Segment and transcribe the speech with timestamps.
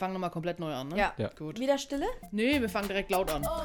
[0.00, 0.96] fangen nochmal komplett neu an, ne?
[0.96, 1.14] Ja.
[1.18, 1.28] Ja.
[1.38, 1.60] Gut.
[1.60, 2.06] Wieder Stille?
[2.32, 3.46] Nee, wir fangen direkt laut an.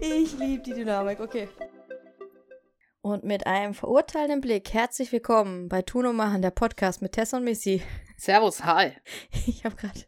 [0.00, 1.48] Ich liebe die Dynamik, okay.
[3.00, 7.34] Und mit einem verurteilenden Blick herzlich willkommen bei Tun und Machen, der Podcast mit Tess
[7.34, 7.82] und Missy.
[8.16, 8.92] Servus, hi.
[9.46, 10.00] Ich habe gerade.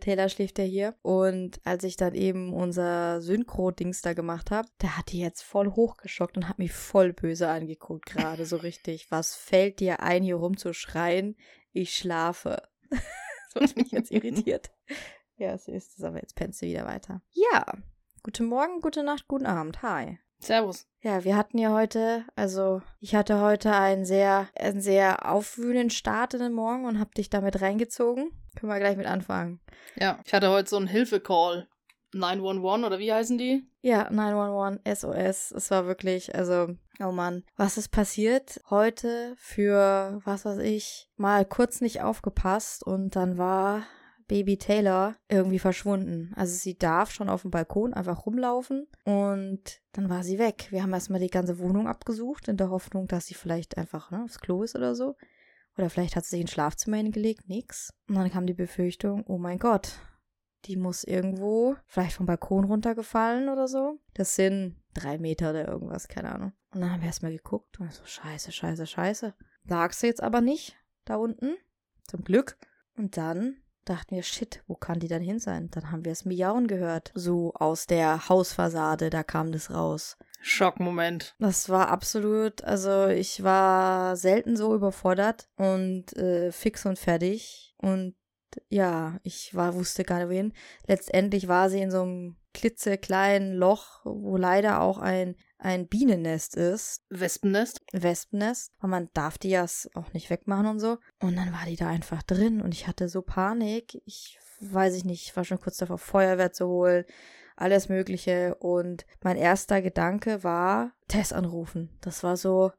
[0.00, 0.94] Taylor schläft ja hier.
[1.02, 5.72] Und als ich dann eben unser Synchro-Dings da gemacht habe, der hat die jetzt voll
[5.72, 9.10] hochgeschockt und hat mich voll böse angeguckt, gerade so richtig.
[9.10, 11.36] Was fällt dir ein, hier rumzuschreien?
[11.72, 12.62] Ich schlafe.
[13.54, 14.70] das hat mich jetzt irritiert.
[15.36, 17.20] Ja, so ist es, aber jetzt pennt sie wieder weiter.
[17.32, 17.66] Ja,
[18.22, 19.82] guten Morgen, gute Nacht, guten Abend.
[19.82, 20.20] Hi.
[20.38, 20.86] Servus.
[21.00, 26.34] Ja, wir hatten ja heute, also ich hatte heute einen sehr, einen sehr aufwühlenden Start
[26.34, 28.30] in den Morgen und hab dich damit reingezogen.
[28.54, 29.60] Können wir gleich mit anfangen.
[29.96, 31.68] Ja, ich hatte heute so einen Hilfe-Call.
[32.14, 33.68] 911 oder wie heißen die?
[33.82, 35.50] Ja, 911, SOS.
[35.50, 36.68] Es war wirklich, also,
[37.00, 38.60] oh Mann, was ist passiert?
[38.70, 43.82] Heute für, was weiß ich, mal kurz nicht aufgepasst und dann war
[44.26, 46.32] Baby Taylor irgendwie verschwunden.
[46.36, 50.68] Also sie darf schon auf dem Balkon einfach rumlaufen und dann war sie weg.
[50.70, 54.22] Wir haben erstmal die ganze Wohnung abgesucht in der Hoffnung, dass sie vielleicht einfach ne,
[54.24, 55.16] aufs Klo ist oder so.
[55.76, 57.92] Oder vielleicht hat sie sich ins Schlafzimmer hingelegt, nix.
[58.08, 59.98] Und dann kam die Befürchtung, oh mein Gott,
[60.66, 63.98] die muss irgendwo vielleicht vom Balkon runtergefallen oder so.
[64.14, 66.52] Das sind drei Meter oder irgendwas, keine Ahnung.
[66.72, 69.34] Und dann haben wir erstmal geguckt und so, scheiße, scheiße, scheiße.
[69.64, 71.56] Lag sie jetzt aber nicht da unten.
[72.04, 72.56] Zum Glück.
[72.96, 75.70] Und dann dachten wir, shit, wo kann die dann hin sein?
[75.70, 77.12] Dann haben wir es Miauen gehört.
[77.14, 80.16] So aus der Hausfassade, da kam das raus.
[80.46, 81.34] Schockmoment.
[81.38, 87.74] Das war absolut, also ich war selten so überfordert und äh, fix und fertig.
[87.78, 88.14] Und
[88.68, 90.52] ja, ich war, wusste gar nicht wohin.
[90.86, 97.02] Letztendlich war sie in so einem klitzekleinen Loch, wo leider auch ein, ein Bienennest ist.
[97.08, 97.80] Wespennest?
[97.92, 98.70] Wespennest.
[98.80, 100.98] Und man darf die ja auch nicht wegmachen und so.
[101.20, 104.00] Und dann war die da einfach drin und ich hatte so Panik.
[104.04, 107.04] Ich weiß ich nicht, ich war schon kurz davor, Feuerwehr zu holen,
[107.56, 108.54] alles Mögliche.
[108.56, 111.90] Und mein erster Gedanke war, Tess anrufen.
[112.00, 112.72] Das war so,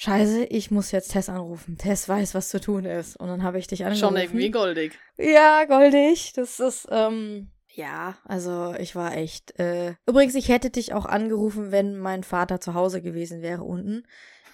[0.00, 1.76] Scheiße, ich muss jetzt Tess anrufen.
[1.76, 3.16] Tess weiß, was zu tun ist.
[3.16, 4.14] Und dann habe ich dich angerufen.
[4.14, 4.92] Schon irgendwie goldig.
[5.16, 6.34] Ja, goldig.
[6.34, 9.58] Das ist, ähm, ja, also ich war echt.
[9.58, 14.04] Äh, übrigens, ich hätte dich auch angerufen, wenn mein Vater zu Hause gewesen wäre unten.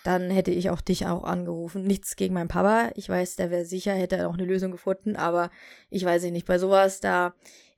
[0.03, 1.83] Dann hätte ich auch dich auch angerufen.
[1.83, 2.91] Nichts gegen meinen Papa.
[2.95, 5.15] Ich weiß, der wäre sicher, hätte auch eine Lösung gefunden.
[5.15, 5.51] Aber
[5.91, 7.35] ich weiß nicht, bei sowas, da,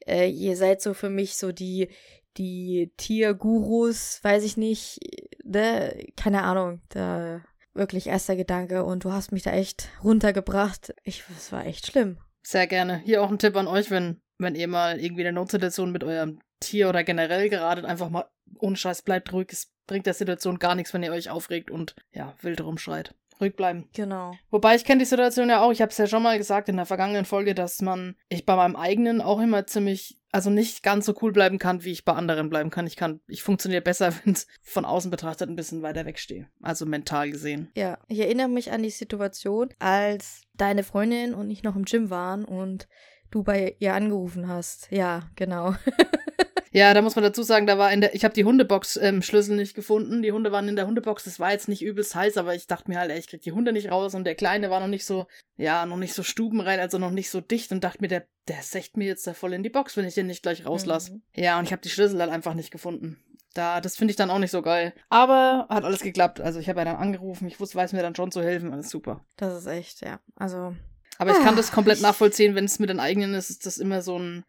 [0.07, 1.89] äh, ihr seid so für mich so die,
[2.37, 4.99] die Tiergurus, weiß ich nicht,
[5.45, 7.43] ne, keine Ahnung, da
[7.75, 10.95] wirklich erster Gedanke und du hast mich da echt runtergebracht.
[11.05, 12.19] Ich, es war echt schlimm.
[12.43, 12.99] Sehr gerne.
[13.05, 16.05] Hier auch ein Tipp an euch, wenn, wenn ihr mal irgendwie in der Notsituation mit
[16.05, 18.25] eurem Tier oder generell geradet, einfach mal
[18.59, 19.49] ohne Scheiß bleibt ruhig.
[19.51, 23.15] Es bringt der Situation gar nichts, wenn ihr euch aufregt und ja, wild rumschreit.
[23.41, 23.89] Ruhig bleiben.
[23.95, 24.35] Genau.
[24.51, 25.73] Wobei ich kenne die Situation ja auch.
[25.73, 28.57] Ich habe es ja schon mal gesagt in der vergangenen Folge, dass man ich bei
[28.57, 32.13] meinem eigenen auch immer ziemlich, also nicht ganz so cool bleiben kann, wie ich bei
[32.13, 32.87] anderen bleiben kann.
[32.87, 36.49] Ich kann, ich funktioniere besser, wenn es von außen betrachtet ein bisschen weiter wegstehe.
[36.63, 37.71] Also mental gesehen.
[37.77, 42.11] Ja, ich erinnere mich an die Situation, als deine Freundin und ich noch im Gym
[42.11, 42.89] waren und
[43.31, 44.91] du bei ihr angerufen hast.
[44.91, 45.75] Ja, genau.
[46.77, 49.23] Ja, da muss man dazu sagen, da war in der, ich habe die Hundebox ähm,
[49.23, 50.21] Schlüssel nicht gefunden.
[50.21, 51.25] Die Hunde waren in der Hundebox.
[51.25, 53.53] Das war jetzt nicht übelst heiß, aber ich dachte mir halt, ey, ich krieg die
[53.53, 55.27] Hunde nicht raus und der Kleine war noch nicht so,
[55.57, 58.63] ja, noch nicht so stubenrein, also noch nicht so dicht und dachte mir, der, der
[58.63, 61.15] secht mir jetzt da voll in die Box, wenn ich den nicht gleich rauslasse.
[61.15, 61.23] Mhm.
[61.35, 63.23] Ja, und ich habe die Schlüssel halt einfach nicht gefunden.
[63.55, 64.93] Da, das finde ich dann auch nicht so geil.
[65.09, 66.43] Aber hat alles geklappt.
[66.43, 68.91] Also ich habe ja dann angerufen, ich wusste, weiß mir dann schon zu helfen, alles
[68.91, 69.25] super.
[69.39, 70.21] Das ist echt, ja.
[70.35, 70.77] Also,
[71.17, 73.65] Aber ich kann Ah, das komplett ich- nachvollziehen, wenn es mit den eigenen ist, ist
[73.65, 74.45] das immer so ein,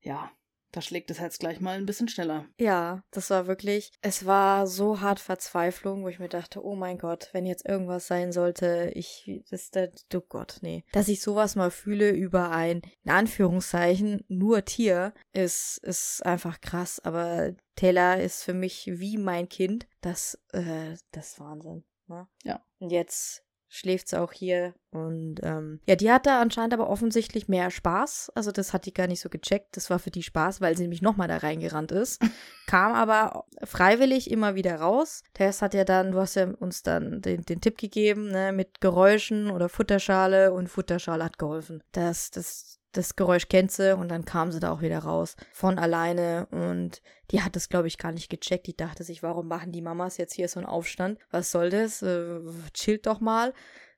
[0.00, 0.30] ja,
[0.76, 2.44] da schlägt das Herz gleich mal ein bisschen schneller.
[2.58, 6.98] ja, das war wirklich, es war so hart Verzweiflung, wo ich mir dachte, oh mein
[6.98, 10.84] Gott, wenn jetzt irgendwas sein sollte, ich, das der, oh Gott, nee.
[10.92, 17.00] Dass ich sowas mal fühle über ein, in Anführungszeichen, nur Tier, ist, ist einfach krass,
[17.00, 19.86] aber Taylor ist für mich wie mein Kind.
[20.02, 22.28] Das, äh, das ist Wahnsinn, ne?
[22.42, 22.62] Ja.
[22.80, 27.70] Und jetzt schläft sie auch hier und ähm, ja, die hatte anscheinend aber offensichtlich mehr
[27.70, 28.32] Spaß.
[28.34, 29.76] Also das hat die gar nicht so gecheckt.
[29.76, 32.22] Das war für die Spaß, weil sie nämlich nochmal da reingerannt ist.
[32.66, 35.22] Kam aber freiwillig immer wieder raus.
[35.34, 38.80] Tess hat ja dann, du hast ja uns dann den, den Tipp gegeben, ne, mit
[38.80, 41.82] Geräuschen oder Futterschale und Futterschale hat geholfen.
[41.92, 45.78] Das, das, das Geräusch kennt sie und dann kam sie da auch wieder raus von
[45.78, 48.66] alleine und die hat das, glaube ich, gar nicht gecheckt.
[48.66, 51.18] Die dachte sich, warum machen die Mamas jetzt hier so einen Aufstand?
[51.30, 52.02] Was soll das?
[52.02, 52.40] Äh,
[52.72, 53.52] chillt doch mal.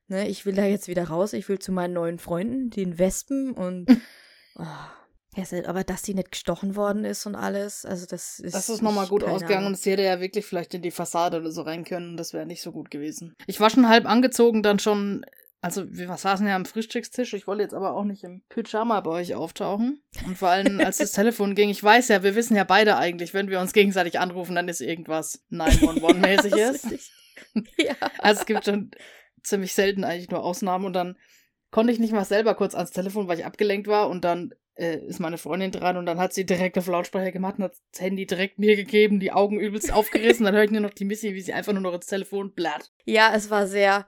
[0.07, 1.33] Ne, ich will da jetzt wieder raus.
[1.33, 3.87] Ich will zu meinen neuen Freunden, den Wespen und
[4.55, 4.65] oh,
[5.65, 8.55] aber dass die nicht gestochen worden ist und alles, also das ist.
[8.55, 11.51] Das ist nochmal gut ausgegangen und sie hätte ja wirklich vielleicht in die Fassade oder
[11.51, 12.17] so rein können.
[12.17, 13.35] Das wäre nicht so gut gewesen.
[13.47, 15.25] Ich war schon halb angezogen, dann schon.
[15.61, 17.33] Also, wir saßen ja am Frühstückstisch.
[17.33, 20.01] Ich wollte jetzt aber auch nicht im Pyjama bei euch auftauchen.
[20.25, 23.33] Und vor allem, als das Telefon ging, ich weiß ja, wir wissen ja beide eigentlich,
[23.33, 27.11] wenn wir uns gegenseitig anrufen, dann ist irgendwas 911-mäßig Ja, ist.
[27.77, 27.95] ja.
[28.19, 28.91] Also es gibt schon
[29.43, 31.17] ziemlich selten eigentlich nur Ausnahmen und dann
[31.71, 34.97] konnte ich nicht mal selber kurz ans Telefon, weil ich abgelenkt war und dann äh,
[35.05, 38.01] ist meine Freundin dran und dann hat sie direkt auf Lautsprecher gemacht und hat das
[38.01, 40.45] Handy direkt mir gegeben, die Augen übelst aufgerissen.
[40.45, 42.91] Dann höre ich nur noch die Missy, wie sie einfach nur noch ins Telefon blatt.
[43.05, 44.07] Ja, es war sehr.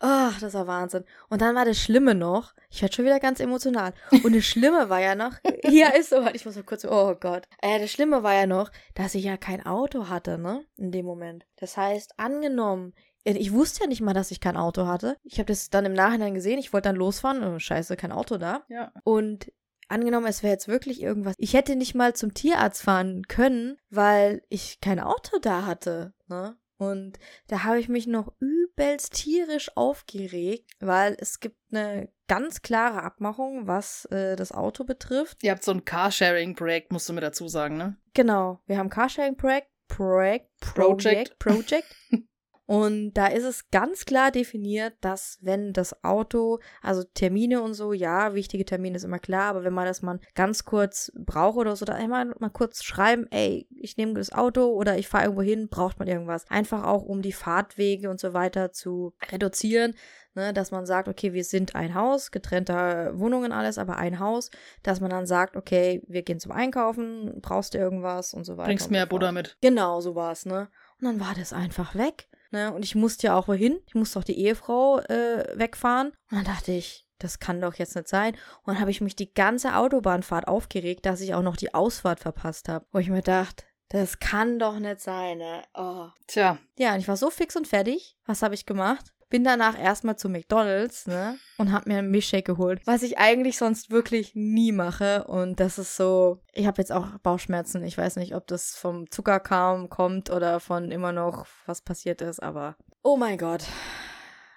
[0.00, 1.04] Oh, das war Wahnsinn.
[1.28, 3.94] Und dann war das Schlimme noch, ich werde schon wieder ganz emotional.
[4.22, 5.32] Und das Schlimme war ja noch,
[5.64, 7.48] ja, ist so, ich muss mal kurz, oh Gott.
[7.62, 11.06] Äh, das Schlimme war ja noch, dass ich ja kein Auto hatte, ne, in dem
[11.06, 11.46] Moment.
[11.56, 15.16] Das heißt, angenommen, äh, ich wusste ja nicht mal, dass ich kein Auto hatte.
[15.24, 18.38] Ich habe das dann im Nachhinein gesehen, ich wollte dann losfahren, oh, scheiße, kein Auto
[18.38, 18.62] da.
[18.68, 18.92] Ja.
[19.04, 19.52] Und
[19.88, 21.34] angenommen, es wäre jetzt wirklich irgendwas.
[21.38, 26.56] Ich hätte nicht mal zum Tierarzt fahren können, weil ich kein Auto da hatte, ne?
[26.78, 33.02] Und da habe ich mich noch übelst tierisch aufgeregt, weil es gibt eine ganz klare
[33.02, 35.42] Abmachung, was äh, das Auto betrifft.
[35.42, 37.96] Ihr habt so ein Carsharing-Projekt, musst du mir dazu sagen, ne?
[38.14, 41.96] Genau, wir haben Carsharing-Projekt, Projekt, Project, Project.
[42.68, 47.94] Und da ist es ganz klar definiert, dass wenn das Auto, also Termine und so,
[47.94, 51.74] ja, wichtige Termine ist immer klar, aber wenn man das mal ganz kurz braucht oder
[51.76, 55.40] so, dann einmal mal kurz schreiben, ey, ich nehme das Auto oder ich fahre irgendwo
[55.40, 56.44] hin, braucht man irgendwas.
[56.50, 59.94] Einfach auch, um die Fahrtwege und so weiter zu reduzieren,
[60.34, 64.50] ne, dass man sagt, okay, wir sind ein Haus, getrennte Wohnungen alles, aber ein Haus,
[64.82, 68.66] dass man dann sagt, okay, wir gehen zum Einkaufen, brauchst du irgendwas und so weiter.
[68.66, 69.08] Bringst mehr so.
[69.08, 69.56] Butter mit.
[69.62, 70.68] Genau, so war's, ne?
[71.00, 72.28] Und dann war das einfach weg.
[72.50, 72.72] Ne?
[72.72, 73.78] Und ich musste ja auch wohin.
[73.86, 76.08] Ich musste auch die Ehefrau äh, wegfahren.
[76.30, 78.34] Und dann dachte ich, das kann doch jetzt nicht sein.
[78.62, 82.20] Und dann habe ich mich die ganze Autobahnfahrt aufgeregt, dass ich auch noch die Ausfahrt
[82.20, 82.86] verpasst habe.
[82.92, 85.62] Wo ich mir dachte, das kann doch nicht sein, ne?
[85.74, 86.08] Oh.
[86.26, 88.16] Tja, Ja, und ich war so fix und fertig.
[88.26, 89.12] Was habe ich gemacht?
[89.30, 91.38] Bin danach erstmal zu McDonalds, ne?
[91.58, 92.80] Und hab mir einen Milchshake geholt.
[92.86, 95.24] Was ich eigentlich sonst wirklich nie mache.
[95.24, 96.40] Und das ist so.
[96.54, 97.84] Ich habe jetzt auch Bauchschmerzen.
[97.84, 102.22] Ich weiß nicht, ob das vom Zucker kam, kommt oder von immer noch was passiert
[102.22, 102.76] ist, aber.
[103.02, 103.64] Oh mein Gott.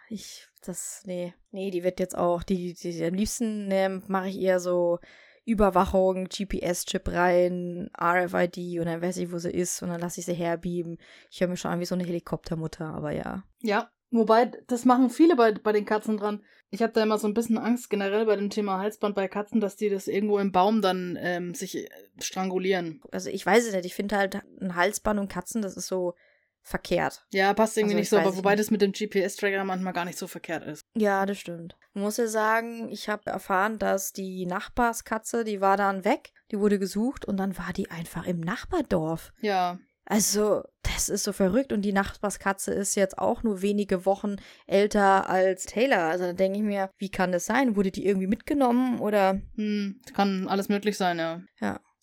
[0.10, 0.48] Ich.
[0.64, 1.02] Das.
[1.06, 1.34] Nee.
[1.52, 2.42] Nee, die wird jetzt auch.
[2.44, 5.00] Die, die, die am liebsten ne, mache ich eher so.
[5.44, 10.28] Überwachung, GPS-Chip rein, RFID und dann weiß ich, wo sie ist und dann lasse ich
[10.28, 11.00] sie herbieben.
[11.32, 13.44] Ich höre mich schon an wie so eine Helikoptermutter, aber ja.
[13.60, 16.44] Ja, wobei, das machen viele bei, bei den Katzen dran.
[16.70, 19.60] Ich habe da immer so ein bisschen Angst generell bei dem Thema Halsband bei Katzen,
[19.60, 21.90] dass die das irgendwo im Baum dann ähm, sich äh,
[22.22, 23.02] strangulieren.
[23.12, 26.14] Also ich weiß es nicht, ich finde halt ein Halsband und Katzen, das ist so
[26.64, 27.26] verkehrt.
[27.32, 28.60] Ja, passt irgendwie Also, nicht ich so, aber wobei nicht.
[28.62, 30.86] das mit dem GPS-Tracker manchmal gar nicht so verkehrt ist.
[30.96, 31.76] Ja, das stimmt.
[31.94, 36.60] Ich muss ja sagen, ich habe erfahren, dass die Nachbarskatze, die war dann weg, die
[36.60, 39.34] wurde gesucht und dann war die einfach im Nachbardorf.
[39.42, 40.64] Ja, Also,
[41.02, 44.36] das ist so verrückt und die Nachbarskatze ist jetzt auch nur wenige Wochen
[44.68, 46.04] älter als Taylor.
[46.04, 47.76] Also da denke ich mir, wie kann das sein?
[47.76, 51.42] Wurde die irgendwie mitgenommen oder hm, kann alles möglich sein, ja.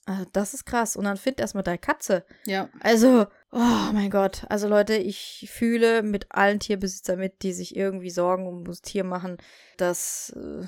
[0.05, 0.97] Also das ist krass.
[0.97, 2.25] Und dann find erstmal deine Katze.
[2.45, 4.45] Ja, Also, oh mein Gott.
[4.49, 9.05] Also Leute, ich fühle mit allen Tierbesitzern mit, die sich irgendwie Sorgen um das Tier
[9.05, 9.37] machen,
[9.77, 10.67] dass äh,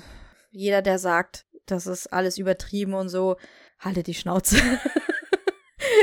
[0.51, 3.35] jeder, der sagt, das ist alles übertrieben und so,
[3.79, 4.57] haltet die Schnauze.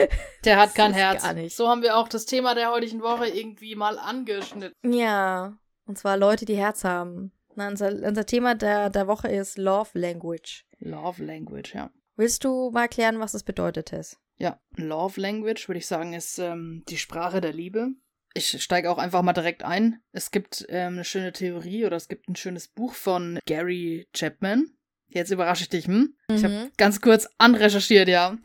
[0.45, 1.23] der hat kein Herz.
[1.23, 1.57] gar nicht.
[1.57, 4.73] So haben wir auch das Thema der heutigen Woche irgendwie mal angeschnitten.
[4.85, 5.57] ja,
[5.87, 7.33] und zwar Leute, die Herz haben.
[7.55, 10.65] Na, unser, unser Thema der, der Woche ist Love Language.
[10.81, 11.91] Love Language, ja.
[12.17, 14.19] Willst du mal erklären, was das bedeutet, Tess?
[14.37, 17.89] Ja, Love Language, würde ich sagen, ist ähm, die Sprache der Liebe.
[18.35, 20.01] Ich steige auch einfach mal direkt ein.
[20.13, 24.67] Es gibt ähm, eine schöne Theorie oder es gibt ein schönes Buch von Gary Chapman.
[25.09, 26.15] Jetzt überrasche ich dich, hm?
[26.31, 26.71] Ich habe Mhm.
[26.77, 28.37] ganz kurz anrecherchiert, ja.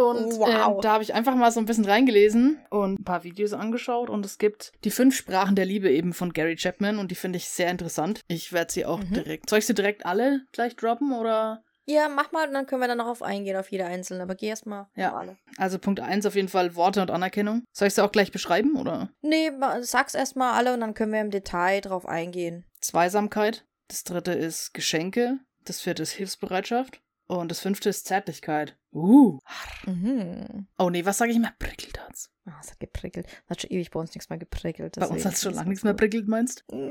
[0.00, 0.76] Und Wow.
[0.76, 4.10] ähm, da habe ich einfach mal so ein bisschen reingelesen und ein paar Videos angeschaut.
[4.10, 7.36] Und es gibt die fünf Sprachen der Liebe eben von Gary Chapman und die finde
[7.36, 8.20] ich sehr interessant.
[8.28, 9.12] Ich werde sie auch Mhm.
[9.14, 9.50] direkt.
[9.50, 11.62] Soll ich sie direkt alle gleich droppen oder?
[11.86, 14.22] Ja, mach mal und dann können wir dann noch auf eingehen, auf jede einzelne.
[14.22, 15.10] Aber geh erst mal Ja.
[15.10, 15.36] auf alle.
[15.56, 17.64] Also Punkt eins auf jeden Fall Worte und Anerkennung.
[17.72, 19.10] Soll ich sie auch gleich beschreiben oder?
[19.22, 22.64] Nee, sag's erst mal alle und dann können wir im Detail drauf eingehen.
[22.80, 23.64] Zweisamkeit.
[23.88, 25.38] Das dritte ist Geschenke.
[25.64, 27.00] Das vierte ist Hilfsbereitschaft.
[27.30, 28.76] Und das fünfte ist Zärtlichkeit.
[28.92, 29.38] Uh.
[29.86, 30.66] Mhm.
[30.78, 31.52] Oh nee, was sage ich immer?
[31.60, 32.28] Prickeltarz.
[32.44, 33.26] Ah, es hat geprickelt.
[33.44, 34.96] Es hat schon ewig bei uns nichts mehr geprickelt.
[34.98, 36.90] Bei uns hat es schon lange nichts mehr prickelt, meinst Nein.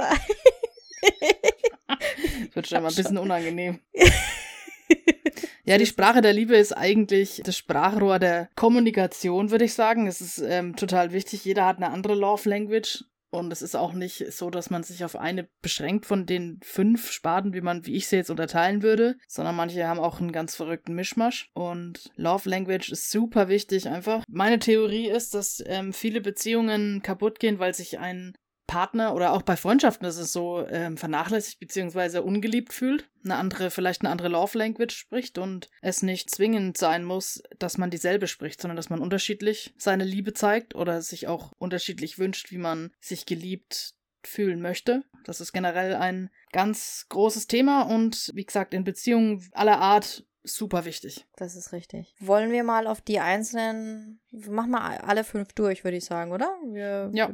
[1.10, 3.80] Das wird schon mal ein bisschen unangenehm.
[5.66, 10.08] Ja, die Sprache der Liebe ist eigentlich das Sprachrohr der Kommunikation, würde ich sagen.
[10.08, 11.46] Es ist ähm, total wichtig.
[11.46, 13.04] Jeder hat eine andere Love Language.
[13.32, 17.12] Und es ist auch nicht so, dass man sich auf eine beschränkt von den fünf
[17.12, 20.56] Sparten, wie man, wie ich sie jetzt unterteilen würde, sondern manche haben auch einen ganz
[20.56, 21.50] verrückten Mischmasch.
[21.54, 24.24] Und Love Language ist super wichtig einfach.
[24.28, 28.34] Meine Theorie ist, dass ähm, viele Beziehungen kaputt gehen, weil sich ein
[28.70, 32.20] Partner oder auch bei Freundschaften ist es so ähm, vernachlässigt bzw.
[32.20, 37.04] ungeliebt fühlt, eine andere, vielleicht eine andere Love Language spricht und es nicht zwingend sein
[37.04, 41.52] muss, dass man dieselbe spricht, sondern dass man unterschiedlich seine Liebe zeigt oder sich auch
[41.54, 45.04] unterschiedlich wünscht, wie man sich geliebt fühlen möchte.
[45.26, 50.86] Das ist generell ein ganz großes Thema und wie gesagt, in Beziehungen aller Art super
[50.86, 51.26] wichtig.
[51.38, 52.16] Das ist richtig.
[52.20, 56.56] Wollen wir mal auf die einzelnen, machen wir alle fünf durch, würde ich sagen, oder?
[56.72, 57.32] Wir, ja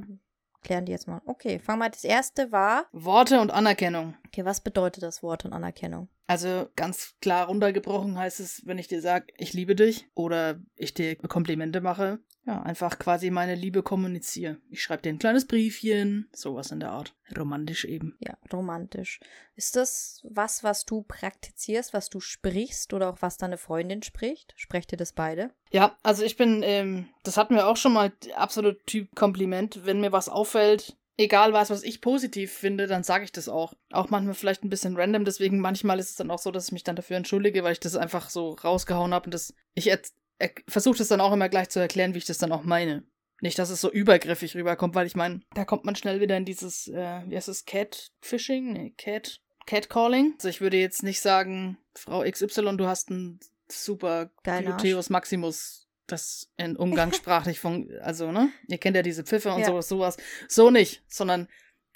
[0.65, 1.21] klären die jetzt mal.
[1.25, 1.89] Okay, fangen wir.
[1.89, 2.85] Das erste war.
[2.91, 4.15] Worte und Anerkennung.
[4.27, 6.09] Okay, was bedeutet das Wort und Anerkennung?
[6.27, 10.93] Also ganz klar runtergebrochen heißt es, wenn ich dir sage, ich liebe dich oder ich
[10.93, 14.57] dir Komplimente mache, ja, einfach quasi meine Liebe kommuniziere.
[14.69, 17.15] Ich schreibe dir ein kleines Briefchen, sowas in der Art.
[17.35, 18.15] Romantisch eben.
[18.19, 19.19] Ja, romantisch.
[19.55, 24.53] Ist das was, was du praktizierst, was du sprichst oder auch was deine Freundin spricht?
[24.57, 25.51] Sprecht ihr das beide?
[25.71, 29.85] Ja, also ich bin, ähm, das hatten wir auch schon mal, absolut Typ Kompliment.
[29.85, 33.73] Wenn mir was auffällt, egal was, was ich positiv finde, dann sage ich das auch.
[33.91, 36.71] Auch manchmal vielleicht ein bisschen random, deswegen manchmal ist es dann auch so, dass ich
[36.71, 39.91] mich dann dafür entschuldige, weil ich das einfach so rausgehauen habe und das, ich
[40.67, 43.03] versuche das dann auch immer gleich zu erklären, wie ich das dann auch meine.
[43.41, 46.45] Nicht, dass es so übergriffig rüberkommt, weil ich meine, da kommt man schnell wieder in
[46.45, 48.71] dieses, äh, wie heißt es, Catfishing?
[48.71, 50.33] Nee, Cat, Catcalling.
[50.37, 56.51] Also ich würde jetzt nicht sagen, Frau XY, du hast einen super Gluteus Maximus das
[56.57, 58.49] in umgangssprachlich von, also, ne?
[58.67, 59.67] Ihr kennt ja diese Pfiffe und ja.
[59.67, 60.17] sowas, sowas.
[60.47, 61.47] So nicht, sondern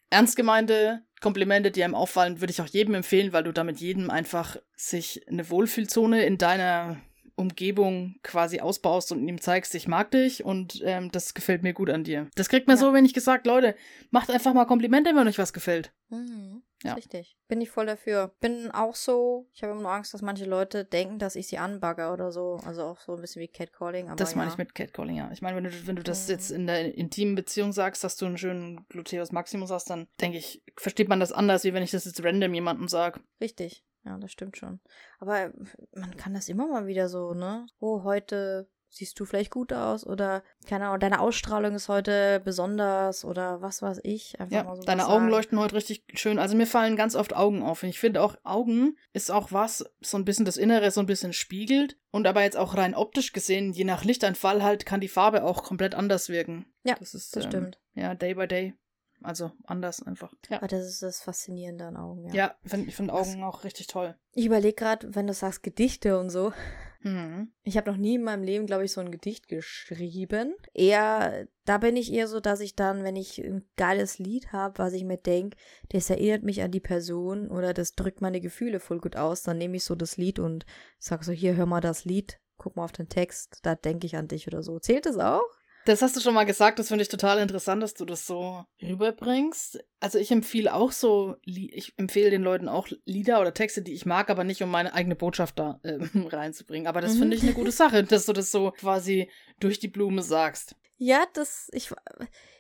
[0.10, 4.10] ernst gemeinte Komplimente, die einem auffallen, würde ich auch jedem empfehlen, weil du damit jedem
[4.10, 6.98] einfach sich eine Wohlfühlzone in deiner
[7.36, 11.90] Umgebung quasi ausbaust und ihm zeigst, ich mag dich und ähm, das gefällt mir gut
[11.90, 12.28] an dir.
[12.36, 12.82] Das kriegt man ja.
[12.82, 13.76] so wenig gesagt, Leute,
[14.12, 15.94] macht einfach mal Komplimente, wenn euch was gefällt.
[16.10, 16.64] Mhm.
[16.84, 16.94] Ja.
[16.94, 17.38] Richtig.
[17.48, 18.34] Bin ich voll dafür.
[18.40, 21.58] Bin auch so, ich habe immer nur Angst, dass manche Leute denken, dass ich sie
[21.58, 22.60] anbagger oder so.
[22.66, 24.08] Also auch so ein bisschen wie Catcalling.
[24.08, 24.54] Aber das meine ja.
[24.54, 25.30] ich mit Catcalling, ja.
[25.32, 26.34] Ich meine, wenn du, wenn du das mhm.
[26.34, 30.38] jetzt in der intimen Beziehung sagst, dass du einen schönen Gluteus Maximus hast, dann denke
[30.38, 33.20] ich, versteht man das anders, wie wenn ich das jetzt random jemandem sage.
[33.42, 33.84] Richtig.
[34.06, 34.80] Ja, das stimmt schon.
[35.20, 35.52] Aber
[35.94, 37.68] man kann das immer mal wieder so, ne?
[37.80, 43.24] Oh, heute siehst du vielleicht gut aus oder keine Ahnung, deine Ausstrahlung ist heute besonders
[43.24, 44.40] oder was weiß ich.
[44.40, 45.30] Einfach ja, so deine Augen sagen.
[45.30, 46.40] leuchten heute richtig schön.
[46.40, 47.84] Also mir fallen ganz oft Augen auf.
[47.84, 51.06] Und ich finde auch Augen ist auch was, so ein bisschen das Innere so ein
[51.06, 51.98] bisschen spiegelt.
[52.12, 55.64] Und aber jetzt auch rein optisch gesehen, je nach Lichteinfall halt, kann die Farbe auch
[55.64, 56.66] komplett anders wirken.
[56.84, 57.80] Ja, das, ist, das ähm, stimmt.
[57.94, 58.74] Ja, day by day.
[59.22, 60.34] Also anders einfach.
[60.50, 60.58] Ja.
[60.58, 62.34] Aber das ist das Faszinierende an Augen, ja.
[62.34, 64.16] Ja, find, ich finde Augen auch richtig toll.
[64.34, 66.54] Ich überlege gerade, wenn du sagst Gedichte und so.
[67.02, 67.54] Mhm.
[67.64, 70.56] Ich habe noch nie in meinem Leben, glaube ich, so ein Gedicht geschrieben.
[70.74, 74.78] Eher, da bin ich eher so, dass ich dann, wenn ich ein geiles Lied habe,
[74.80, 75.58] was ich mir denke,
[75.90, 79.58] das erinnert mich an die Person oder das drückt meine Gefühle voll gut aus, dann
[79.58, 80.66] nehme ich so das Lied und
[80.98, 84.18] sage so, hier, hör mal das Lied, guck mal auf den Text, da denke ich
[84.18, 84.80] an dich oder so.
[84.80, 85.59] Zählt das auch?
[85.90, 88.64] Das hast du schon mal gesagt, das finde ich total interessant, dass du das so
[88.80, 89.84] rüberbringst.
[90.00, 94.06] Also ich empfehle auch so, ich empfehle den Leuten auch Lieder oder Texte, die ich
[94.06, 95.98] mag, aber nicht um meine eigene Botschaft da äh,
[96.32, 96.86] reinzubringen.
[96.86, 97.20] Aber das mhm.
[97.22, 100.76] finde ich eine gute Sache, dass du das so quasi durch die Blume sagst.
[100.98, 101.90] Ja, das, ich,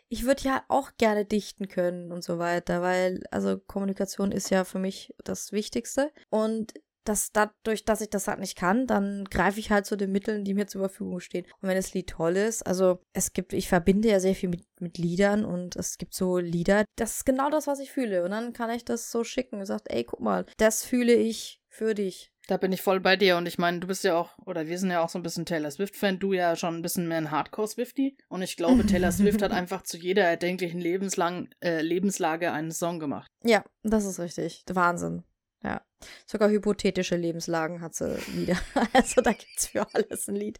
[0.07, 4.63] ich würde ja auch gerne dichten können und so weiter, weil, also Kommunikation ist ja
[4.63, 6.12] für mich das Wichtigste.
[6.31, 10.12] Und dass dadurch, dass ich das halt nicht kann, dann greife ich halt zu den
[10.12, 11.46] Mitteln, die mir zur Verfügung stehen.
[11.62, 14.63] Und wenn das Lied toll ist, also es gibt, ich verbinde ja sehr viel mit,
[14.79, 18.24] mit Liedern und es gibt so Lieder, das ist genau das, was ich fühle.
[18.24, 21.62] Und dann kann ich das so schicken und sagt, ey, guck mal, das fühle ich
[21.70, 22.32] für dich.
[22.48, 24.79] Da bin ich voll bei dir und ich meine, du bist ja auch, oder wir
[24.79, 27.29] sind ja auch so ein bisschen Taylor Swift-Fan, du ja schon ein bisschen mehr ein
[27.29, 28.18] Hardcore-Swifty.
[28.27, 33.00] Und ich glaube, Taylor Swift hat einfach zu jeder erdenklichen lebenslang, äh, Lebenslage einen Song
[33.00, 33.29] gemacht.
[33.44, 34.63] Ja, das ist richtig.
[34.68, 35.24] Wahnsinn.
[35.63, 35.82] Ja.
[36.25, 38.58] Sogar hypothetische Lebenslagen hat sie wieder.
[38.94, 40.60] Also da gibt's für alles ein Lied.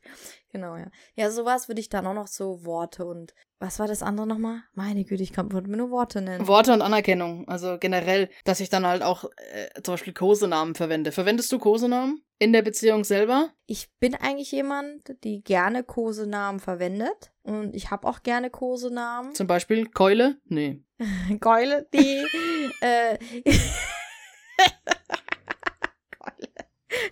[0.52, 0.88] Genau, ja.
[1.16, 4.62] Ja, sowas würde ich dann auch noch so Worte und was war das andere nochmal?
[4.74, 6.48] Meine Güte, ich kann mir nur Worte nennen.
[6.48, 7.46] Worte und Anerkennung.
[7.50, 11.12] Also generell, dass ich dann halt auch äh, zum Beispiel Kosenamen verwende.
[11.12, 13.50] Verwendest du Kosenamen in der Beziehung selber?
[13.66, 17.34] Ich bin eigentlich jemand, die gerne Kosenamen verwendet.
[17.44, 19.36] Und ich habe auch gerne Kosenamen.
[19.36, 20.38] Zum Beispiel Keule?
[20.46, 20.82] Nee.
[21.42, 22.26] Keule, die
[22.82, 23.18] äh,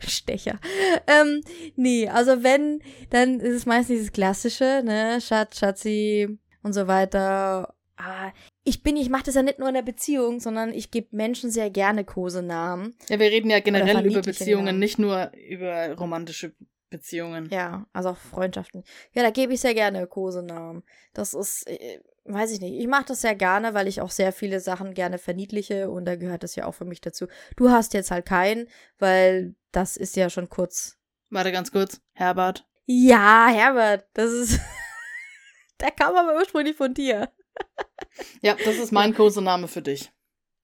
[0.07, 0.59] Stecher.
[1.07, 1.41] Ähm,
[1.75, 7.73] nee, also wenn, dann ist es meistens dieses klassische, ne, Schatz, Schatzi und so weiter.
[7.97, 8.31] Ah,
[8.63, 11.49] ich bin, ich mache das ja nicht nur in der Beziehung, sondern ich gebe Menschen
[11.49, 12.95] sehr gerne Kosenamen.
[13.09, 14.79] Ja, wir reden ja generell über Beziehungen, Namen.
[14.79, 16.53] nicht nur über romantische
[16.89, 17.49] Beziehungen.
[17.51, 18.83] Ja, also auch Freundschaften.
[19.13, 20.83] Ja, da gebe ich sehr gerne Kosenamen.
[21.13, 22.79] Das ist, äh, weiß ich nicht.
[22.79, 26.15] Ich mache das sehr gerne, weil ich auch sehr viele Sachen gerne verniedliche und da
[26.15, 27.27] gehört das ja auch für mich dazu.
[27.55, 28.67] Du hast jetzt halt keinen,
[28.99, 30.97] weil das ist ja schon kurz.
[31.29, 32.01] Warte ganz kurz.
[32.13, 32.67] Herbert.
[32.85, 34.59] Ja, Herbert, das ist.
[35.79, 37.31] der kam aber ursprünglich von dir.
[38.41, 40.11] ja, das ist mein Kosename für dich.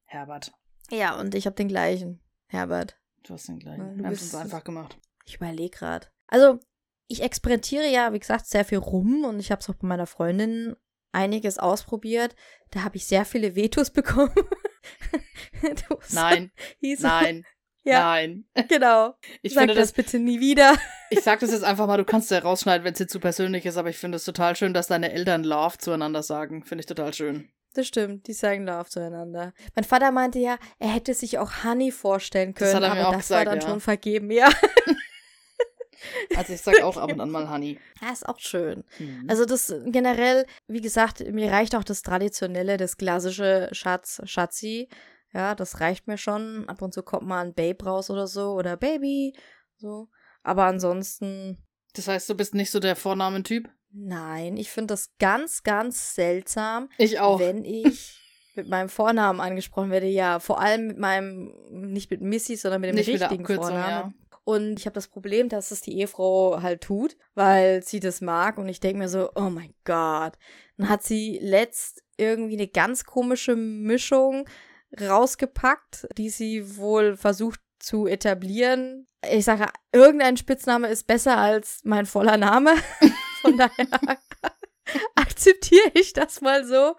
[0.05, 0.51] Herbert.
[0.89, 2.21] Ja, und ich habe den gleichen.
[2.47, 2.99] Herbert.
[3.23, 3.97] Du hast den gleichen.
[3.97, 4.97] Wir haben es einfach gemacht.
[5.25, 6.07] Ich überlege gerade.
[6.27, 6.59] Also,
[7.07, 10.07] ich experimentiere ja, wie gesagt, sehr viel rum und ich habe es auch bei meiner
[10.07, 10.75] Freundin
[11.13, 12.35] einiges ausprobiert.
[12.71, 14.33] Da habe ich sehr viele Vetos bekommen.
[16.11, 16.51] Nein.
[16.81, 17.45] Nein.
[17.85, 18.45] Ja, Nein.
[18.69, 19.15] Genau.
[19.41, 20.77] Ich sag finde das, das bitte nie wieder.
[21.09, 23.65] Ich sag das jetzt einfach mal, du kannst ja rausschneiden, wenn es dir zu persönlich
[23.65, 26.63] ist, aber ich finde es total schön, dass deine Eltern Love zueinander sagen.
[26.63, 27.49] Finde ich total schön.
[27.73, 29.53] Das stimmt, die sagen Love zueinander.
[29.75, 33.29] Mein Vater meinte ja, er hätte sich auch Honey vorstellen können, das aber das gesagt,
[33.31, 33.67] war dann ja.
[33.67, 34.47] schon vergeben, ja.
[36.35, 37.79] Also ich sag auch ab und an mal Honey.
[38.01, 38.83] Ja, ist auch schön.
[38.99, 39.25] Mhm.
[39.27, 44.89] Also das generell, wie gesagt, mir reicht auch das traditionelle, das klassische Schatz, Schatzi.
[45.33, 46.67] Ja, das reicht mir schon.
[46.69, 49.33] Ab und zu kommt mal ein Babe raus oder so oder Baby.
[49.77, 50.09] So.
[50.43, 51.57] Aber ansonsten.
[51.93, 53.69] Das heißt, du bist nicht so der Vornamentyp?
[53.91, 56.89] Nein, ich finde das ganz, ganz seltsam.
[56.97, 57.39] Ich auch.
[57.39, 58.19] Wenn ich
[58.55, 62.89] mit meinem Vornamen angesprochen werde, ja, vor allem mit meinem, nicht mit Missy, sondern mit
[62.89, 63.79] dem nicht richtigen Vornamen.
[63.79, 64.13] Ja.
[64.45, 68.57] Und ich habe das Problem, dass es die Ehefrau halt tut, weil sie das mag.
[68.57, 70.33] Und ich denke mir so, oh mein Gott.
[70.77, 74.47] Dann hat sie letzt irgendwie eine ganz komische Mischung
[74.99, 79.07] rausgepackt, die sie wohl versucht zu etablieren.
[79.29, 82.75] Ich sage, irgendein Spitzname ist besser als mein voller Name.
[83.41, 83.87] Von daher
[85.15, 86.95] akzeptiere ich das mal so.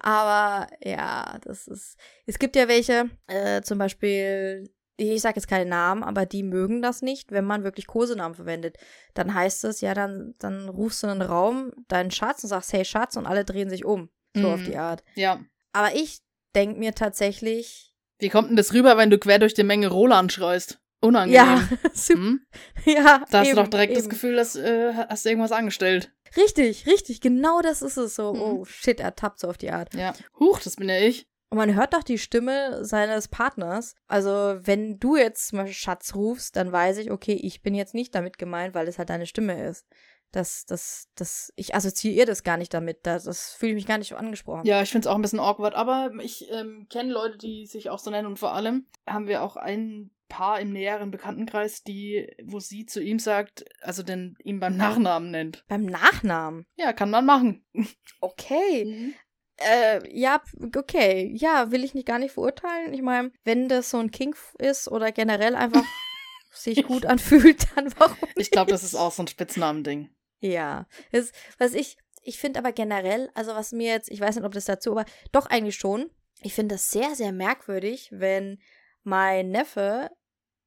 [0.00, 1.96] Aber ja, das ist.
[2.26, 6.82] Es gibt ja welche, äh, zum Beispiel, ich sage jetzt keine Namen, aber die mögen
[6.82, 8.76] das nicht, wenn man wirklich Kosenamen verwendet.
[9.14, 12.72] Dann heißt es, ja, dann, dann rufst du in den Raum deinen Schatz und sagst,
[12.72, 14.10] hey Schatz, und alle drehen sich um.
[14.34, 14.54] So mhm.
[14.54, 15.04] auf die Art.
[15.14, 15.40] Ja.
[15.72, 16.18] Aber ich
[16.54, 17.94] denke mir tatsächlich.
[18.18, 20.80] Wie kommt denn das rüber, wenn du quer durch die Menge Roland schreust?
[21.00, 21.36] Unangenehm.
[21.36, 22.18] Ja, super.
[22.18, 22.40] Hm?
[22.84, 23.24] Ja.
[23.30, 24.00] Da hast eben, du doch direkt eben.
[24.00, 26.12] das Gefühl, dass äh, hast du irgendwas angestellt.
[26.36, 28.34] Richtig, richtig, genau das ist es so.
[28.34, 28.40] Mhm.
[28.40, 29.94] Oh shit, er tappt so auf die Art.
[29.94, 30.12] Ja.
[30.40, 31.28] Huch, das bin ja ich.
[31.50, 33.94] Und man hört doch die Stimme seines Partners.
[34.06, 38.14] Also, wenn du jetzt mal Schatz rufst, dann weiß ich, okay, ich bin jetzt nicht
[38.14, 39.86] damit gemeint, weil es halt deine Stimme ist.
[40.30, 43.06] Das, das, das, ich assoziiere das gar nicht damit.
[43.06, 44.66] Das, das fühle ich mich gar nicht angesprochen.
[44.66, 47.88] Ja, ich finde es auch ein bisschen awkward, aber ich ähm, kenne Leute, die sich
[47.88, 52.30] auch so nennen und vor allem haben wir auch ein Paar im näheren Bekanntenkreis, die,
[52.44, 55.64] wo sie zu ihm sagt, also den ihn beim Nachnamen nennt.
[55.68, 56.66] Beim Nachnamen?
[56.76, 57.64] Ja, kann man machen.
[58.20, 58.84] Okay.
[58.84, 59.14] Mhm.
[59.58, 60.40] Äh, ja,
[60.76, 61.32] okay.
[61.34, 62.94] Ja, will ich nicht gar nicht verurteilen.
[62.94, 65.82] Ich meine, wenn das so ein King ist oder generell einfach
[66.52, 68.16] sich gut anfühlt, dann warum?
[68.20, 68.38] Nicht?
[68.38, 70.10] Ich glaube, das ist auch so ein Spitznamending.
[70.40, 70.86] Ja.
[71.10, 74.52] Das, was ich, ich finde aber generell, also was mir jetzt, ich weiß nicht, ob
[74.52, 76.10] das dazu, aber doch eigentlich schon.
[76.40, 78.60] Ich finde das sehr, sehr merkwürdig, wenn
[79.02, 80.10] mein Neffe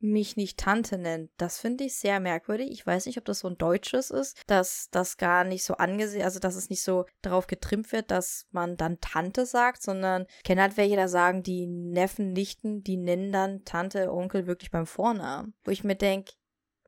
[0.01, 1.31] mich nicht Tante nennt.
[1.37, 2.69] Das finde ich sehr merkwürdig.
[2.71, 6.23] Ich weiß nicht, ob das so ein deutsches ist, dass das gar nicht so angesehen,
[6.23, 10.43] also dass es nicht so darauf getrimmt wird, dass man dann Tante sagt, sondern ich
[10.43, 14.85] kenne halt welche, da sagen die Neffen, Nichten, die nennen dann Tante, Onkel wirklich beim
[14.85, 15.53] Vornamen.
[15.63, 16.33] Wo ich mir denke,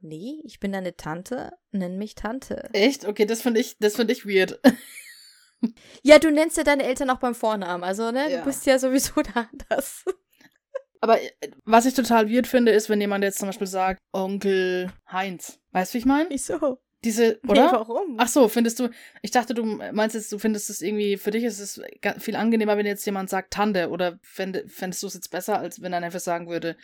[0.01, 2.69] nee, ich bin deine Tante, nenn mich Tante.
[2.73, 3.05] Echt?
[3.05, 4.59] Okay, das finde ich, das finde ich weird.
[6.03, 8.39] ja, du nennst ja deine Eltern auch beim Vornamen, also, ne, ja.
[8.39, 10.03] du bist ja sowieso da anders.
[11.03, 11.29] Aber äh,
[11.65, 15.59] was ich total weird finde, ist, wenn jemand jetzt zum Beispiel sagt, Onkel Heinz.
[15.71, 16.29] Weißt du, wie ich meine?
[16.29, 16.79] Wieso?
[17.03, 17.65] Diese, oder?
[17.65, 18.15] Nee, warum?
[18.17, 18.89] Ach so, findest du,
[19.21, 21.81] ich dachte, du meinst jetzt, du findest es irgendwie, für dich ist es
[22.19, 25.81] viel angenehmer, wenn jetzt jemand sagt Tante, oder fänd, fändest du es jetzt besser, als
[25.81, 26.77] wenn er einfach sagen würde,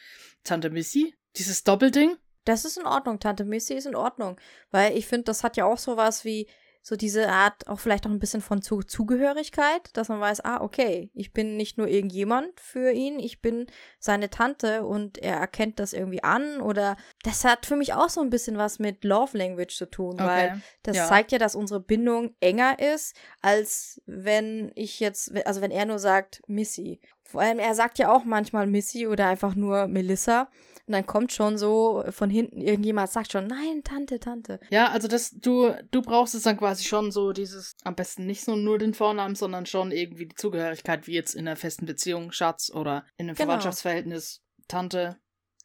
[0.44, 1.16] Tante Missy?
[1.38, 2.18] Dieses Doppelding?
[2.44, 4.38] Das ist in Ordnung, Tante Missy ist in Ordnung.
[4.70, 6.50] Weil ich finde, das hat ja auch sowas wie,
[6.82, 10.62] so diese Art auch vielleicht auch ein bisschen von Zu Zugehörigkeit, dass man weiß, ah,
[10.62, 13.68] okay, ich bin nicht nur irgendjemand für ihn, ich bin
[14.00, 18.22] seine Tante und er erkennt das irgendwie an oder das hat für mich auch so
[18.22, 20.26] ein bisschen was mit Love Language zu tun, okay.
[20.26, 21.08] weil das ja.
[21.08, 26.00] zeigt ja, dass unsere Bindung enger ist, als wenn ich jetzt, also wenn er nur
[26.00, 27.02] sagt Missy.
[27.24, 30.50] Vor allem, er sagt ja auch manchmal Missy oder einfach nur Melissa.
[30.88, 34.60] Und dann kommt schon so von hinten irgendjemand, sagt schon, nein, Tante, Tante.
[34.72, 38.44] Ja, also das, du, du brauchst es dann quasi schon so dieses, am besten nicht
[38.44, 42.32] so nur den Vornamen, sondern schon irgendwie die Zugehörigkeit, wie jetzt in einer festen Beziehung,
[42.32, 43.46] Schatz oder in einem genau.
[43.46, 45.20] Verwandtschaftsverhältnis, Tante.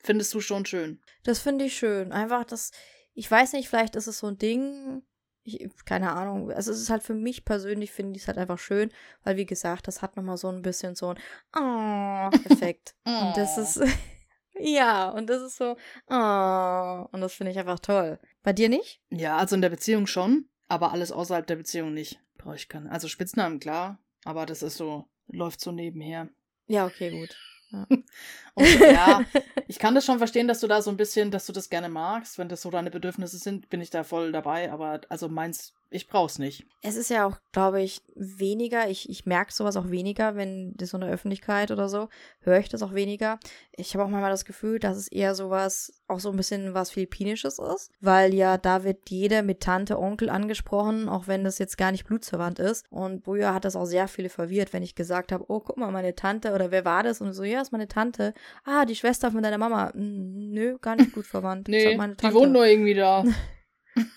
[0.05, 1.01] Findest du schon schön.
[1.25, 2.12] Das finde ich schön.
[2.12, 2.71] Einfach das,
[3.14, 5.03] ich weiß nicht, vielleicht ist es so ein Ding,
[5.43, 6.51] ich, keine Ahnung.
[6.53, 8.93] Also es ist halt für mich persönlich, finde ich es halt einfach schön,
[9.25, 11.19] weil wie gesagt, das hat nochmal so ein bisschen so ein
[11.57, 12.95] Oh-Effekt.
[13.05, 13.81] Und das ist,
[14.57, 15.77] Ja, und das ist so,
[16.09, 18.21] oh, und das finde ich einfach toll.
[18.45, 19.01] Bei dir nicht?
[19.11, 22.21] Ja, also in der Beziehung schon, aber alles außerhalb der Beziehung nicht.
[22.38, 22.87] brauche ich keinen.
[22.87, 26.29] Also Spitznamen, klar, aber das ist so, läuft so nebenher.
[26.69, 27.37] Ja, okay, gut.
[27.75, 27.87] Ja.
[28.55, 29.25] Und, ja,
[29.69, 31.89] ich kann das schon verstehen, dass du da so ein bisschen, dass du das gerne
[31.89, 32.39] magst.
[32.39, 34.71] Wenn das so deine Bedürfnisse sind, bin ich da voll dabei.
[34.71, 36.66] Aber also meins ich brauch's nicht.
[36.83, 38.90] Es ist ja auch, glaube ich, weniger.
[38.90, 42.09] Ich, ich merke sowas auch weniger, wenn das so eine Öffentlichkeit oder so,
[42.40, 43.38] höre ich das auch weniger.
[43.73, 46.90] Ich habe auch manchmal das Gefühl, dass es eher sowas, auch so ein bisschen was
[46.90, 51.79] Philippinisches ist, weil ja da wird jeder mit Tante, Onkel angesprochen, auch wenn das jetzt
[51.79, 52.85] gar nicht blutsverwandt ist.
[52.90, 55.92] Und früher hat das auch sehr viele verwirrt, wenn ich gesagt habe, oh, guck mal,
[55.92, 57.20] meine Tante oder wer war das?
[57.20, 58.35] Und so, ja, ist meine Tante.
[58.64, 59.92] Ah, die Schwester von deiner Mama.
[59.94, 61.68] Nö, gar nicht gut verwandt.
[61.68, 63.25] nee, die wohnt nur irgendwie da.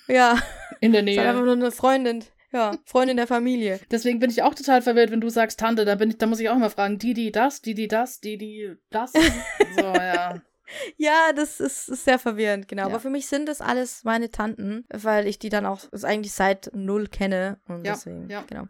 [0.07, 0.37] ja.
[0.79, 1.19] In der Nähe.
[1.19, 2.23] Ist einfach nur eine Freundin.
[2.51, 3.79] Ja, Freundin der Familie.
[3.91, 6.39] Deswegen bin ich auch total verwirrt, wenn du sagst Tante, da bin ich, da muss
[6.39, 9.11] ich auch immer fragen, die, die das, die, die das, die, die das.
[9.75, 10.41] so, ja.
[10.97, 12.83] Ja, das ist, ist sehr verwirrend, genau.
[12.83, 12.87] Ja.
[12.87, 16.71] Aber für mich sind das alles meine Tanten, weil ich die dann auch eigentlich seit
[16.73, 17.59] null kenne.
[17.67, 18.43] Und ja, deswegen, ja.
[18.47, 18.67] genau.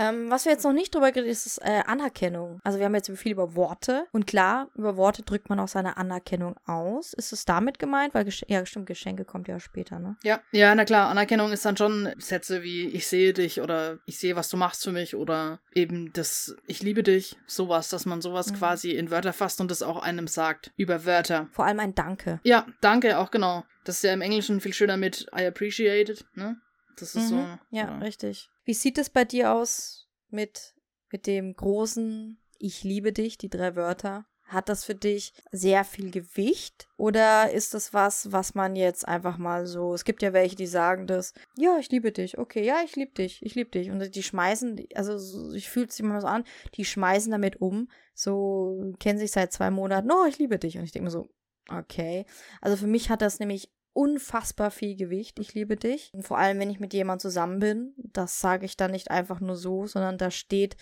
[0.00, 2.58] Ähm, was wir jetzt noch nicht drüber geredet ist, ist äh, Anerkennung.
[2.64, 4.06] Also wir haben jetzt viel über Worte.
[4.12, 7.12] Und klar, über Worte drückt man auch seine Anerkennung aus.
[7.12, 8.14] Ist es damit gemeint?
[8.14, 10.16] Weil, Gesch ja, stimmt, Geschenke kommt ja später, ne?
[10.24, 11.10] Ja, ja, na klar.
[11.10, 14.84] Anerkennung ist dann schon Sätze wie ich sehe dich oder ich sehe, was du machst
[14.84, 17.36] für mich oder eben das ich liebe dich.
[17.46, 18.56] Sowas, dass man sowas mhm.
[18.56, 20.72] quasi in Wörter fasst und das auch einem sagt.
[20.78, 21.39] Über Wörter.
[21.52, 22.40] Vor allem ein Danke.
[22.44, 23.64] Ja, danke auch, genau.
[23.84, 26.60] Das ist ja im Englischen viel schöner mit I appreciate it, ne?
[26.96, 27.28] Das ist mhm.
[27.28, 27.36] so.
[27.36, 28.50] Ja, ja, richtig.
[28.64, 30.74] Wie sieht es bei dir aus mit,
[31.10, 34.26] mit dem großen Ich liebe dich, die drei Wörter?
[34.50, 39.38] Hat das für dich sehr viel Gewicht oder ist das was, was man jetzt einfach
[39.38, 42.82] mal so, es gibt ja welche, die sagen das, ja, ich liebe dich, okay, ja,
[42.84, 46.26] ich liebe dich, ich liebe dich und die schmeißen, also ich fühle es immer so
[46.26, 50.78] an, die schmeißen damit um, so kennen sich seit zwei Monaten, oh, ich liebe dich
[50.78, 51.30] und ich denke mir so,
[51.70, 52.26] okay,
[52.60, 55.38] also für mich hat das nämlich unfassbar viel Gewicht.
[55.38, 56.10] Ich liebe dich.
[56.14, 59.40] Und vor allem, wenn ich mit jemandem zusammen bin, das sage ich dann nicht einfach
[59.40, 60.76] nur so, sondern da steht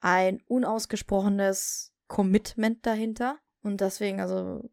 [0.00, 3.38] ein unausgesprochenes Commitment dahinter.
[3.62, 4.70] Und deswegen, also,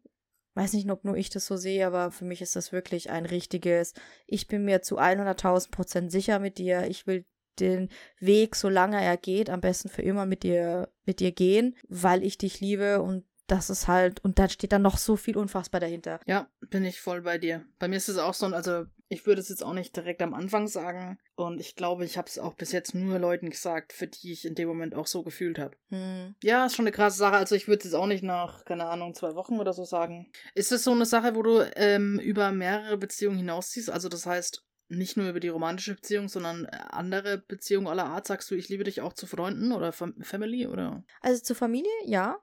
[0.54, 3.26] weiß nicht, ob nur ich das so sehe, aber für mich ist das wirklich ein
[3.26, 3.94] richtiges,
[4.26, 6.86] ich bin mir zu 100.000 Prozent sicher mit dir.
[6.88, 7.24] Ich will
[7.58, 12.22] den Weg, solange er geht, am besten für immer mit dir, mit dir gehen, weil
[12.22, 15.80] ich dich liebe und das ist halt, und dann steht dann noch so viel unfassbar
[15.80, 16.20] dahinter.
[16.26, 17.64] Ja, bin ich voll bei dir.
[17.78, 20.32] Bei mir ist es auch so, also ich würde es jetzt auch nicht direkt am
[20.32, 21.18] Anfang sagen.
[21.34, 24.46] Und ich glaube, ich habe es auch bis jetzt nur Leuten gesagt, für die ich
[24.46, 25.76] in dem Moment auch so gefühlt habe.
[25.90, 26.34] Hm.
[26.42, 27.36] Ja, ist schon eine krasse Sache.
[27.36, 30.32] Also ich würde es jetzt auch nicht nach, keine Ahnung, zwei Wochen oder so sagen.
[30.54, 33.90] Ist es so eine Sache, wo du ähm, über mehrere Beziehungen hinausziehst?
[33.90, 38.26] Also das heißt, nicht nur über die romantische Beziehung, sondern äh, andere Beziehungen aller Art
[38.26, 41.04] sagst du, ich liebe dich auch zu Freunden oder Family oder?
[41.20, 42.38] Also zur Familie, ja.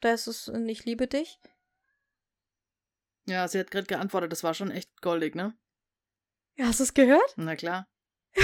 [0.00, 1.38] Da ist es ein Ich liebe dich.
[3.26, 5.54] Ja, sie hat gerade geantwortet, das war schon echt goldig, ne?
[6.56, 7.34] Ja, hast du es gehört?
[7.36, 7.86] Na klar.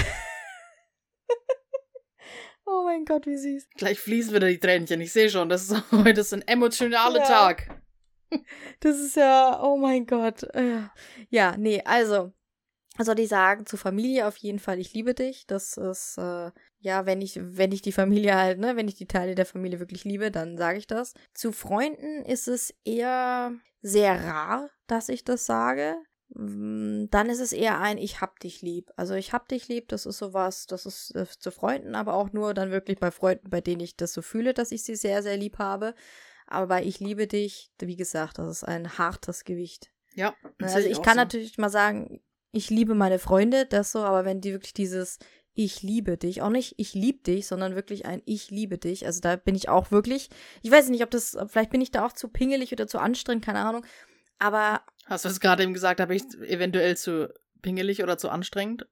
[2.66, 3.68] oh mein Gott, wie süß.
[3.76, 5.48] Gleich fließen wieder die Tränchen, ich sehe schon.
[5.48, 7.26] Das ist heute ist ein emotionaler ja.
[7.26, 7.82] Tag.
[8.80, 10.42] Das ist ja, oh mein Gott.
[10.54, 10.82] Äh,
[11.30, 12.32] ja, nee, also,
[12.98, 15.46] soll ich sagen, zur Familie auf jeden Fall, ich liebe dich.
[15.46, 19.06] Das ist, äh, ja, wenn ich, wenn ich die Familie halt, ne, wenn ich die
[19.06, 21.14] Teile der Familie wirklich liebe, dann sage ich das.
[21.32, 25.96] Zu Freunden ist es eher sehr rar, dass ich das sage.
[26.34, 28.90] Mm, dann ist es eher ein Ich hab dich lieb.
[28.96, 32.32] Also ich hab dich lieb, das ist sowas, das ist äh, zu Freunden, aber auch
[32.32, 35.22] nur dann wirklich bei Freunden, bei denen ich das so fühle, dass ich sie sehr,
[35.22, 35.94] sehr lieb habe.
[36.46, 39.90] Aber bei Ich liebe dich, wie gesagt, das ist ein hartes Gewicht.
[40.14, 40.34] Ja.
[40.60, 41.20] Also ich, ich kann so.
[41.20, 45.18] natürlich mal sagen, ich liebe meine Freunde, das so, aber wenn die wirklich dieses
[45.54, 49.20] ich liebe dich, auch nicht ich lieb dich, sondern wirklich ein ich liebe dich, also
[49.20, 50.30] da bin ich auch wirklich,
[50.62, 53.44] ich weiß nicht, ob das, vielleicht bin ich da auch zu pingelig oder zu anstrengend,
[53.44, 53.84] keine Ahnung,
[54.38, 54.82] aber.
[55.06, 58.86] Hast du es gerade eben gesagt, habe ich eventuell zu pingelig oder zu anstrengend?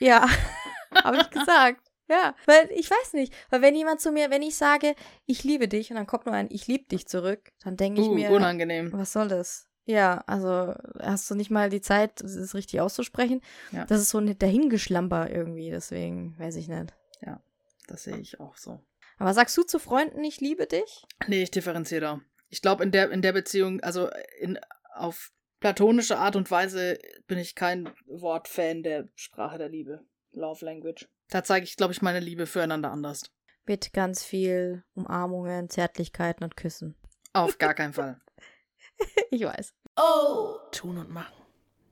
[0.00, 0.26] Ja,
[0.94, 1.80] habe ich gesagt.
[2.06, 5.68] Ja, weil ich weiß nicht, weil wenn jemand zu mir, wenn ich sage, ich liebe
[5.68, 8.30] dich und dann kommt nur ein ich lieb dich zurück, dann denke ich uh, mir,
[8.30, 8.92] unangenehm.
[8.92, 9.66] Was soll das?
[9.86, 13.40] Ja, also hast du nicht mal die Zeit, das richtig auszusprechen.
[13.72, 13.84] Ja.
[13.86, 16.94] Das ist so ein dahingeschlamper irgendwie, deswegen weiß ich nicht.
[17.22, 17.42] Ja,
[17.86, 18.80] das sehe ich auch so.
[19.18, 21.06] Aber sagst du zu Freunden, ich liebe dich?
[21.26, 22.20] Nee, ich differenziere da.
[22.48, 24.58] Ich glaube, in der, in der Beziehung, also in,
[24.94, 30.04] auf platonische Art und Weise bin ich kein Wortfan der Sprache der Liebe.
[30.32, 31.08] Love Language.
[31.28, 33.30] Da zeige ich, glaube ich, meine Liebe füreinander anders.
[33.66, 36.96] Mit ganz viel Umarmungen, Zärtlichkeiten und Küssen.
[37.32, 38.20] Auf gar keinen Fall.
[39.30, 39.74] ich weiß.
[39.96, 40.58] Oh!
[40.72, 41.34] Tun und machen.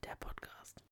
[0.04, 0.82] Der Podcast.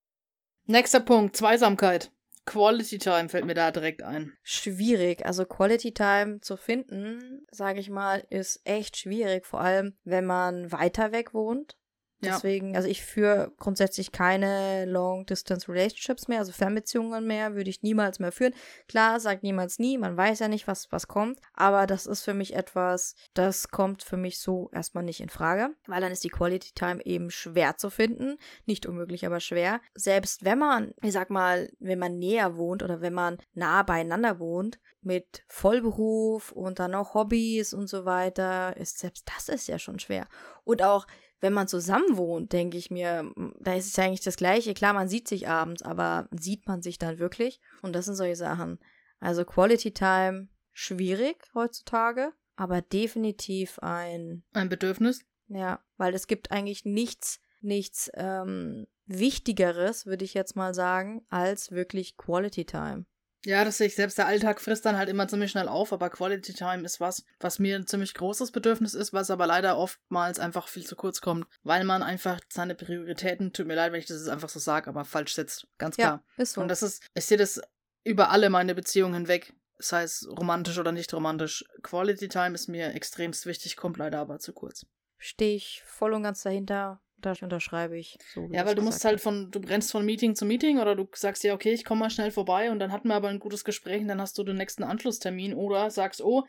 [0.67, 2.13] Nächster Punkt: Zweisamkeit.
[2.51, 4.33] Quality Time fällt mir da direkt ein.
[4.43, 5.25] Schwierig.
[5.25, 9.47] Also Quality Time zu finden, sage ich mal, ist echt schwierig.
[9.47, 11.77] Vor allem, wenn man weiter weg wohnt.
[12.21, 12.35] Ja.
[12.35, 18.33] Deswegen, also ich führe grundsätzlich keine Long-Distance-Relationships mehr, also Fernbeziehungen mehr, würde ich niemals mehr
[18.33, 18.55] führen.
[18.89, 22.35] Klar, sagt niemals nie, man weiß ja nicht, was, was kommt, aber das ist für
[22.35, 26.29] mich etwas, das kommt für mich so erstmal nicht in Frage, weil dann ist die
[26.29, 28.37] Quality Time eben schwer zu finden.
[28.67, 29.81] Nicht unmöglich, aber schwer.
[29.95, 34.39] Selbst wenn man, ich sag mal, wenn man näher wohnt oder wenn man nah beieinander
[34.39, 39.79] wohnt, mit Vollberuf und dann auch Hobbys und so weiter, ist selbst das ist ja
[39.79, 40.27] schon schwer.
[40.65, 41.07] Und auch
[41.41, 44.75] wenn man zusammen wohnt, denke ich mir, da ist es ja eigentlich das Gleiche.
[44.75, 47.61] Klar, man sieht sich abends, aber sieht man sich dann wirklich?
[47.83, 48.79] Und das sind solche Sachen.
[49.21, 55.25] Also Quality Time schwierig heutzutage, aber definitiv ein, Ein Bedürfnis.
[55.49, 61.71] ja, weil es gibt eigentlich nichts, nichts ähm, Wichtigeres, würde ich jetzt mal sagen, als
[61.73, 63.05] wirklich Quality Time.
[63.47, 64.19] Ja, das sehe ich selbst.
[64.19, 67.59] Der Alltag frisst dann halt immer ziemlich schnell auf, aber Quality Time ist was, was
[67.59, 71.47] mir ein ziemlich großes Bedürfnis ist, was aber leider oftmals einfach viel zu kurz kommt,
[71.63, 74.89] weil man einfach seine Prioritäten, tut mir leid, wenn ich das jetzt einfach so sage,
[74.89, 75.67] aber falsch setzt.
[75.79, 76.23] Ganz klar.
[76.37, 76.61] Ja, ist so.
[76.61, 77.63] Und das ist, ich sehe das
[78.05, 81.65] über alle meine Beziehungen hinweg, sei es romantisch oder nicht romantisch.
[81.83, 84.85] Quality Time ist mir extremst wichtig, kommt leider aber zu kurz.
[85.17, 87.01] Stehe ich voll und ganz dahinter.
[87.21, 88.19] Das unterschreibe ich.
[88.33, 91.09] So, Ja, weil du musst halt von, du rennst von Meeting zu Meeting oder du
[91.15, 93.65] sagst ja, okay, ich komme mal schnell vorbei und dann hatten wir aber ein gutes
[93.65, 96.45] Gespräch und dann hast du den nächsten Anschlusstermin oder sagst, oh,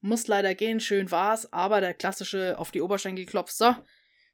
[0.00, 3.74] muss leider gehen, schön war's, aber der klassische auf die Oberschenkel klopft, so,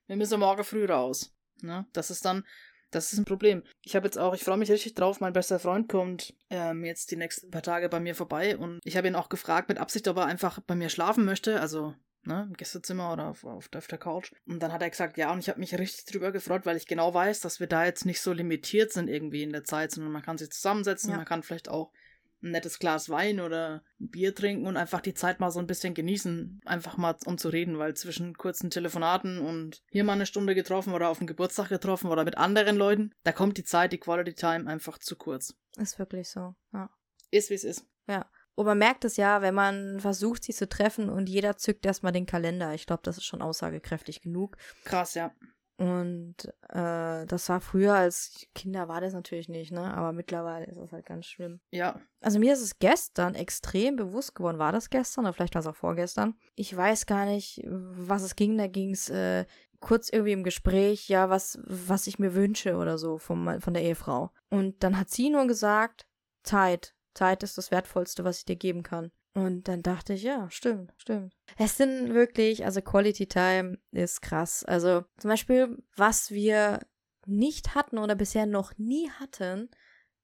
[0.06, 1.32] wir müssen morgen früh raus.
[1.62, 1.86] Ne?
[1.92, 2.44] Das ist dann,
[2.90, 3.62] das ist ein Problem.
[3.82, 7.12] Ich habe jetzt auch, ich freue mich richtig drauf, mein bester Freund kommt ähm, jetzt
[7.12, 10.08] die nächsten paar Tage bei mir vorbei und ich habe ihn auch gefragt mit Absicht,
[10.08, 13.86] ob er einfach bei mir schlafen möchte, also ne, im Gästezimmer oder auf, auf, auf
[13.86, 14.32] der Couch.
[14.46, 16.86] Und dann hat er gesagt, ja, und ich habe mich richtig drüber gefreut, weil ich
[16.86, 20.12] genau weiß, dass wir da jetzt nicht so limitiert sind irgendwie in der Zeit, sondern
[20.12, 21.16] man kann sich zusammensetzen, Ja.
[21.16, 21.92] man kann vielleicht auch
[22.42, 25.66] ein nettes Glas Wein oder ein Bier trinken und einfach die Zeit mal so ein
[25.66, 30.24] bisschen genießen, einfach mal um zu reden, weil zwischen kurzen Telefonaten und hier mal eine
[30.24, 33.92] Stunde getroffen oder auf dem Geburtstag getroffen oder mit anderen Leuten, da kommt die Zeit,
[33.92, 35.54] die Quality Time einfach zu kurz.
[35.76, 36.88] Ist wirklich so, ja.
[37.30, 37.84] Ist wie es ist.
[38.54, 42.12] Und man merkt es ja, wenn man versucht, sie zu treffen und jeder zückt erstmal
[42.12, 42.74] den Kalender.
[42.74, 44.56] Ich glaube, das ist schon aussagekräftig genug.
[44.84, 45.32] Krass, ja.
[45.80, 46.36] Und
[46.68, 49.94] äh, das war früher als Kinder war das natürlich nicht, ne?
[49.94, 51.60] Aber mittlerweile ist es halt ganz schlimm.
[51.70, 54.58] Ja, Also mir ist es gestern extrem bewusst geworden.
[54.58, 56.34] War das gestern oder vielleicht war es auch vorgestern?
[56.54, 58.58] Ich weiß gar nicht, was es ging.
[58.58, 59.46] Da ging es äh,
[59.80, 63.82] kurz irgendwie im Gespräch, ja, was, was ich mir wünsche oder so vom, von der
[63.82, 64.32] Ehefrau.
[64.50, 66.06] Und dann hat sie nur gesagt,
[66.42, 66.94] Zeit.
[67.14, 69.10] Zeit ist das Wertvollste, was ich dir geben kann.
[69.34, 71.36] Und dann dachte ich, ja, stimmt, stimmt.
[71.56, 74.64] Es sind wirklich, also Quality Time ist krass.
[74.64, 76.80] Also zum Beispiel, was wir
[77.26, 79.70] nicht hatten oder bisher noch nie hatten,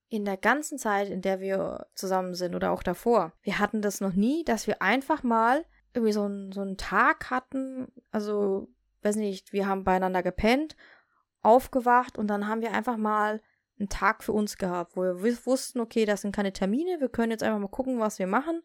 [0.08, 3.32] in der ganzen Zeit, in der wir zusammen sind oder auch davor.
[3.42, 7.30] Wir hatten das noch nie, dass wir einfach mal irgendwie so, einen so einen Tag
[7.30, 8.68] hatten, also,
[9.02, 10.76] weiß nicht, wir haben beieinander gepennt,
[11.42, 13.40] aufgewacht und dann haben wir einfach mal
[13.78, 17.08] einen Tag für uns gehabt, wo wir wus- wussten, okay, das sind keine Termine, wir
[17.08, 18.62] können jetzt einfach mal gucken, was wir machen,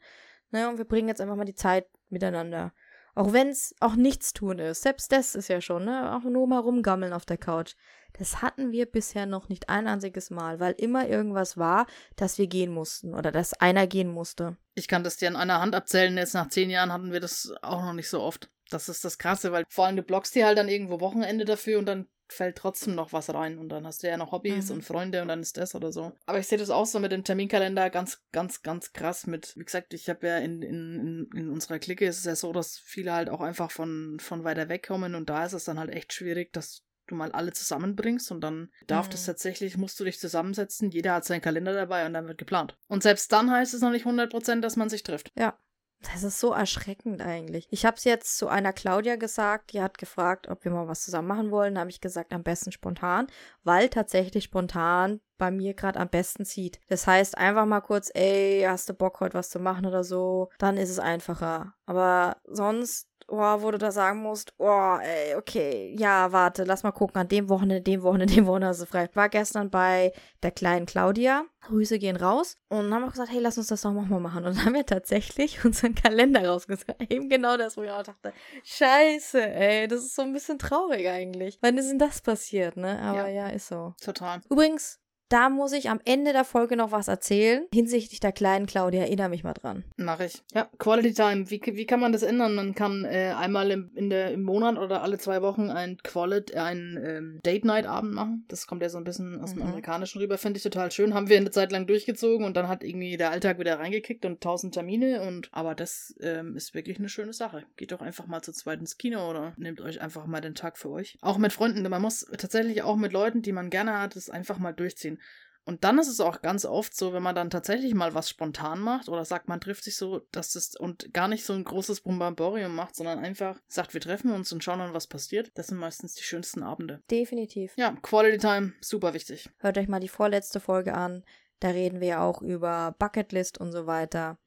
[0.51, 2.73] ne, und wir bringen jetzt einfach mal die Zeit miteinander.
[3.13, 4.83] Auch wenn es auch nichts tun ist.
[4.83, 6.15] Selbst das ist ja schon, ne?
[6.15, 7.75] Auch nur mal rumgammeln auf der Couch.
[8.17, 12.47] Das hatten wir bisher noch nicht ein einziges Mal, weil immer irgendwas war, dass wir
[12.47, 14.55] gehen mussten oder dass einer gehen musste.
[14.75, 16.17] Ich kann das dir an einer Hand abzählen.
[16.17, 18.49] Jetzt nach zehn Jahren hatten wir das auch noch nicht so oft.
[18.69, 21.79] Das ist das Krasse, weil vor allem du blockst dir halt dann irgendwo Wochenende dafür
[21.79, 24.75] und dann fällt trotzdem noch was rein und dann hast du ja noch Hobbys Mhm.
[24.75, 26.11] und Freunde und dann ist das oder so.
[26.25, 29.63] Aber ich sehe das auch so mit dem Terminkalender ganz, ganz, ganz krass mit, wie
[29.65, 33.13] gesagt, ich habe ja in, in, in, unserer Clique ist es ja so, dass viele
[33.13, 36.13] halt auch einfach von, von weiter weg kommen und da ist es dann halt echt
[36.13, 39.11] schwierig, dass du mal alle zusammenbringst und dann darf Mhm.
[39.11, 42.77] das tatsächlich, musst du dich zusammensetzen, jeder hat seinen Kalender dabei und dann wird geplant.
[42.87, 45.31] Und selbst dann heißt es noch nicht 100%, dass man sich trifft.
[45.37, 45.59] Ja.
[46.01, 47.67] Das ist so erschreckend eigentlich.
[47.69, 51.03] Ich habe es jetzt zu einer Claudia gesagt, die hat gefragt, ob wir mal was
[51.03, 51.75] zusammen machen wollen.
[51.75, 53.27] Da habe ich gesagt, am besten spontan,
[53.63, 56.79] weil tatsächlich spontan bei mir gerade am besten zieht.
[56.87, 60.49] Das heißt, einfach mal kurz, ey, hast du Bock, heute was zu machen oder so,
[60.57, 61.75] dann ist es einfacher.
[61.85, 66.91] Aber sonst, oh, wo du da sagen musst, oh, ey, okay, ja, warte, lass mal
[66.91, 69.07] gucken, an dem Wochenende, dem Wochenende, dem Wochenende hast du frei.
[69.09, 70.11] Ich war gestern bei
[70.43, 71.45] der kleinen Claudia.
[71.61, 72.57] Grüße gehen raus.
[72.69, 74.45] Und dann haben wir gesagt, hey, lass uns das doch nochmal machen.
[74.45, 76.95] Und dann haben wir tatsächlich unseren Kalender rausgesucht.
[77.09, 81.07] Eben genau das, wo ich auch dachte, scheiße, ey, das ist so ein bisschen traurig
[81.07, 81.59] eigentlich.
[81.61, 82.99] Wann ist denn das passiert, ne?
[82.99, 83.93] Aber ja, ist so.
[84.01, 84.41] Total.
[84.49, 85.00] Übrigens,
[85.31, 89.01] da muss ich am Ende der Folge noch was erzählen hinsichtlich der kleinen Claudia.
[89.01, 89.83] Erinnere mich mal dran.
[89.97, 90.41] Mache ich.
[90.53, 91.49] Ja, Quality Time.
[91.49, 92.55] Wie, wie kann man das ändern?
[92.55, 96.55] Man kann äh, einmal im, in der, im Monat oder alle zwei Wochen ein Quality,
[96.55, 98.45] ein ähm, Date-Night-Abend machen.
[98.49, 99.67] Das kommt ja so ein bisschen aus dem Mhm.
[99.69, 100.37] Amerikanischen rüber.
[100.37, 101.13] Finde ich total schön.
[101.13, 104.41] Haben wir eine Zeit lang durchgezogen und dann hat irgendwie der Alltag wieder reingekickt und
[104.41, 105.21] tausend Termine.
[105.21, 107.63] Und aber das ähm, ist wirklich eine schöne Sache.
[107.77, 110.77] Geht doch einfach mal zu zweit ins Kino oder nehmt euch einfach mal den Tag
[110.77, 111.17] für euch.
[111.21, 111.87] Auch mit Freunden.
[111.89, 115.19] Man muss tatsächlich auch mit Leuten, die man gerne hat, es einfach mal durchziehen.
[115.63, 118.79] Und dann ist es auch ganz oft so, wenn man dann tatsächlich mal was spontan
[118.79, 122.01] macht oder sagt, man trifft sich so, dass es und gar nicht so ein großes
[122.01, 125.51] Brumbamborium macht, sondern einfach sagt, wir treffen uns und schauen dann, was passiert.
[125.53, 127.03] Das sind meistens die schönsten Abende.
[127.11, 127.73] Definitiv.
[127.77, 129.49] Ja, Quality Time, super wichtig.
[129.59, 131.23] Hört euch mal die vorletzte Folge an.
[131.59, 134.39] Da reden wir ja auch über Bucketlist und so weiter.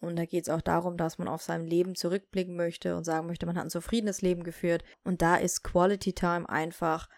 [0.00, 3.26] Und da geht es auch darum, dass man auf sein Leben zurückblicken möchte und sagen
[3.26, 4.82] möchte, man hat ein zufriedenes Leben geführt.
[5.04, 7.08] Und da ist Quality Time einfach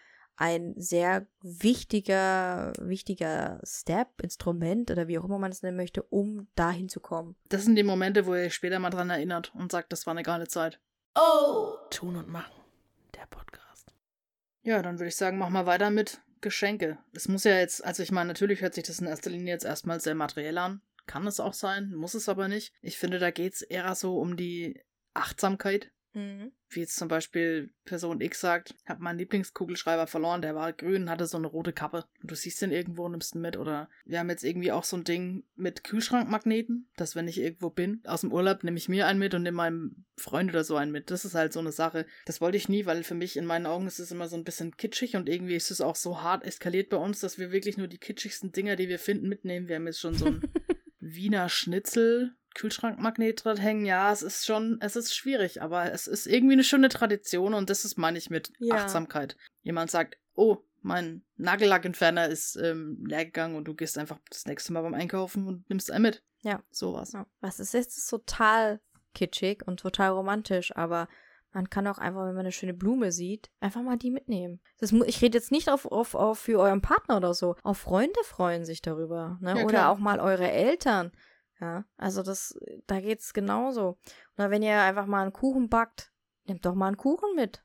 [0.41, 6.47] ein sehr wichtiger, wichtiger Step, Instrument oder wie auch immer man es nennen möchte, um
[6.55, 7.35] dahin zu kommen.
[7.49, 10.11] Das sind die Momente, wo ihr euch später mal dran erinnert und sagt, das war
[10.11, 10.79] eine geile Zeit.
[11.13, 11.75] Oh!
[11.91, 12.53] Tun und machen.
[13.13, 13.93] Der Podcast.
[14.63, 16.97] Ja, dann würde ich sagen, mach mal weiter mit Geschenke.
[17.13, 19.65] Es muss ja jetzt, also ich meine, natürlich hört sich das in erster Linie jetzt
[19.65, 20.81] erstmal sehr materiell an.
[21.05, 22.73] Kann es auch sein, muss es aber nicht.
[22.81, 24.81] Ich finde, da geht es eher so um die
[25.13, 25.91] Achtsamkeit.
[26.69, 31.25] Wie jetzt zum Beispiel Person X sagt, habe meinen Lieblingskugelschreiber verloren, der war grün, hatte
[31.25, 32.05] so eine rote Kappe.
[32.21, 33.57] Und du siehst den irgendwo und nimmst ihn mit.
[33.57, 37.69] Oder wir haben jetzt irgendwie auch so ein Ding mit Kühlschrankmagneten, dass wenn ich irgendwo
[37.69, 40.75] bin, aus dem Urlaub, nehme ich mir einen mit und nehme meinem Freund oder so
[40.75, 41.11] einen mit.
[41.11, 42.05] Das ist halt so eine Sache.
[42.25, 44.43] Das wollte ich nie, weil für mich in meinen Augen ist es immer so ein
[44.43, 47.77] bisschen kitschig und irgendwie ist es auch so hart eskaliert bei uns, dass wir wirklich
[47.77, 49.67] nur die kitschigsten Dinger, die wir finden, mitnehmen.
[49.67, 50.41] Wir haben jetzt schon so ein
[50.99, 56.27] Wiener Schnitzel Kühlschrankmagnet dran hängen, ja, es ist schon, es ist schwierig, aber es ist
[56.27, 58.75] irgendwie eine schöne Tradition und das ist, meine ich, mit Ja.
[58.75, 59.37] Achtsamkeit.
[59.61, 64.73] Jemand sagt, oh, mein Nagellackentferner ist ähm, leer gegangen und du gehst einfach das nächste
[64.73, 66.23] Mal beim Einkaufen und nimmst einen mit.
[66.41, 66.63] Ja.
[66.71, 67.13] Sowas.
[67.13, 67.27] Ja.
[67.39, 68.81] Was ist jetzt ist total
[69.13, 71.07] kitschig und total romantisch, aber
[71.53, 74.61] man kann auch einfach, wenn man eine schöne Blume sieht, einfach mal die mitnehmen.
[74.79, 77.55] Das ich rede jetzt nicht auf, auf, auf für euren Partner oder so.
[77.63, 79.37] Auch Freunde freuen sich darüber.
[79.41, 79.59] Ne?
[79.59, 81.11] Ja, oder auch mal eure Eltern.
[81.61, 83.97] Ja, also das, da geht's genauso.
[84.37, 86.11] Oder wenn ihr einfach mal einen Kuchen backt,
[86.45, 87.63] nehmt doch mal einen Kuchen mit.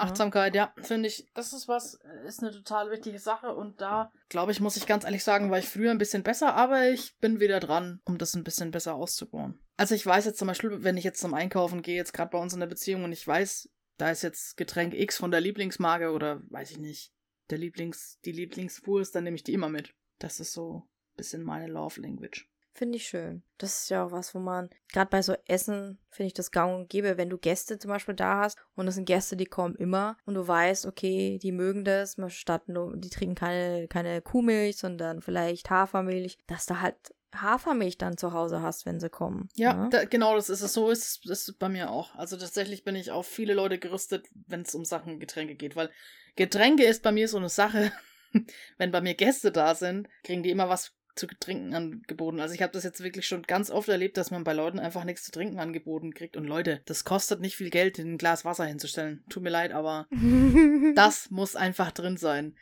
[0.00, 4.52] Achtsamkeit, ja, finde ich, das ist was, ist eine total wichtige Sache und da, glaube
[4.52, 7.38] ich, muss ich ganz ehrlich sagen, war ich früher ein bisschen besser, aber ich bin
[7.40, 9.60] wieder dran, um das ein bisschen besser auszubauen.
[9.76, 12.38] Also ich weiß jetzt zum Beispiel, wenn ich jetzt zum Einkaufen gehe, jetzt gerade bei
[12.38, 16.12] uns in der Beziehung und ich weiß, da ist jetzt Getränk X von der Lieblingsmarke
[16.12, 17.12] oder weiß ich nicht,
[17.50, 19.94] der Lieblings, die Lieblingswurst, dann nehme ich die immer mit.
[20.18, 22.49] Das ist so ein bisschen meine Love Language.
[22.72, 23.42] Finde ich schön.
[23.58, 26.74] Das ist ja auch was, wo man, gerade bei so Essen, finde ich das gang
[26.74, 29.74] und gäbe, wenn du Gäste zum Beispiel da hast und das sind Gäste, die kommen
[29.74, 34.76] immer und du weißt, okay, die mögen das, statt nur, die trinken keine, keine Kuhmilch,
[34.76, 36.96] sondern vielleicht Hafermilch, dass du halt
[37.34, 39.48] Hafermilch dann zu Hause hast, wenn sie kommen.
[39.54, 39.88] Ja, ne?
[39.90, 40.72] da, genau, das ist es.
[40.72, 42.14] So ist es bei mir auch.
[42.16, 45.90] Also tatsächlich bin ich auf viele Leute gerüstet, wenn es um Sachen Getränke geht, weil
[46.36, 47.92] Getränke ist bei mir so eine Sache.
[48.78, 52.40] wenn bei mir Gäste da sind, kriegen die immer was zu trinken angeboten.
[52.40, 55.04] Also ich habe das jetzt wirklich schon ganz oft erlebt, dass man bei Leuten einfach
[55.04, 56.36] nichts zu trinken angeboten kriegt.
[56.36, 59.22] Und Leute, das kostet nicht viel Geld, ein Glas Wasser hinzustellen.
[59.28, 60.08] Tut mir leid, aber
[60.94, 62.56] das muss einfach drin sein.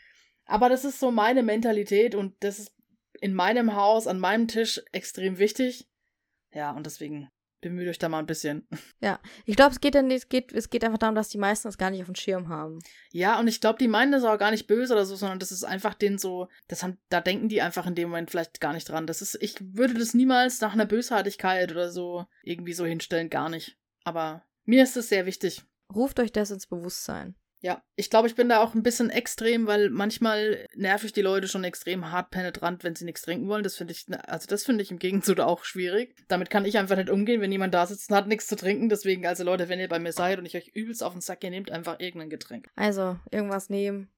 [0.44, 2.72] Aber das ist so meine Mentalität und das ist
[3.20, 5.88] in meinem Haus, an meinem Tisch extrem wichtig.
[6.52, 8.66] Ja, und deswegen bemüht euch da mal ein bisschen.
[9.46, 11.78] ich glaube, es geht dann, es geht, es geht einfach darum, dass die meisten das
[11.78, 12.78] gar nicht auf dem Schirm haben.
[13.12, 15.52] Ja, und ich glaube, die meinen das auch gar nicht böse oder so, sondern das
[15.52, 18.72] ist einfach denen so, das haben, da denken die einfach in dem Moment vielleicht gar
[18.72, 19.06] nicht dran.
[19.06, 23.48] Das ist, ich würde das niemals nach einer Bösartigkeit oder so irgendwie so hinstellen, gar
[23.48, 23.76] nicht.
[24.04, 25.62] Aber mir ist es sehr wichtig.
[25.94, 27.34] Ruft euch das ins Bewusstsein.
[27.60, 31.22] Ja, ich glaube, ich bin da auch ein bisschen extrem, weil manchmal nerv ich die
[31.22, 33.64] Leute schon extrem hart penetrant, wenn sie nichts trinken wollen.
[33.64, 36.14] Das finde ich, also das finde ich im Gegenzug auch schwierig.
[36.28, 38.88] Damit kann ich einfach nicht umgehen, wenn jemand da sitzt und hat nichts zu trinken.
[38.88, 41.40] Deswegen, also Leute, wenn ihr bei mir seid und ich euch übelst auf den Sack
[41.40, 42.68] gehe, nehmt einfach irgendein Getränk.
[42.76, 44.08] Also, irgendwas nehmen.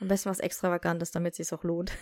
[0.00, 1.92] Am besten was Extravagantes, damit es sich auch lohnt.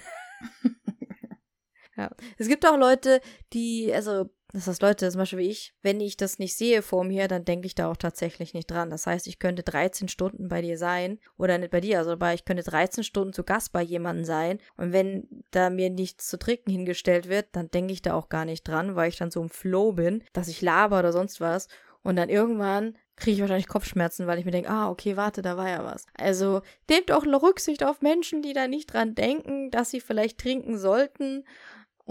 [1.97, 2.11] ja.
[2.39, 3.21] Es gibt auch Leute,
[3.53, 7.05] die, also, das heißt Leute, zum Beispiel wie ich, wenn ich das nicht sehe vor
[7.05, 8.91] mir, dann denke ich da auch tatsächlich nicht dran.
[8.91, 12.35] Das heißt, ich könnte 13 Stunden bei dir sein, oder nicht bei dir, also bei,
[12.35, 14.59] ich könnte 13 Stunden zu Gast bei jemandem sein.
[14.77, 18.45] Und wenn da mir nichts zu trinken hingestellt wird, dann denke ich da auch gar
[18.45, 21.69] nicht dran, weil ich dann so im Flow bin, dass ich laber oder sonst was.
[22.03, 25.57] Und dann irgendwann kriege ich wahrscheinlich Kopfschmerzen, weil ich mir denke, ah, okay, warte, da
[25.57, 26.07] war ja was.
[26.15, 30.77] Also nehmt auch Rücksicht auf Menschen, die da nicht dran denken, dass sie vielleicht trinken
[30.77, 31.45] sollten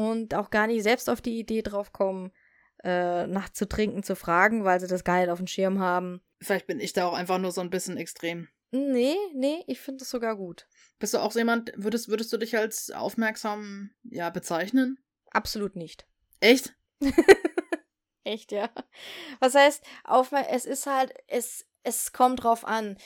[0.09, 2.31] und auch gar nicht selbst auf die Idee drauf kommen,
[2.83, 6.21] äh, nach zu trinken zu fragen, weil sie das gar nicht auf dem Schirm haben.
[6.41, 8.47] Vielleicht bin ich da auch einfach nur so ein bisschen extrem.
[8.71, 10.67] Nee, nee, ich finde es sogar gut.
[10.97, 14.97] Bist du auch so jemand, würdest, würdest du dich als aufmerksam, ja, bezeichnen?
[15.29, 16.07] Absolut nicht.
[16.39, 16.73] Echt?
[18.23, 18.69] Echt, ja.
[19.39, 22.97] Was heißt, aufmer es ist halt, es, es kommt drauf an.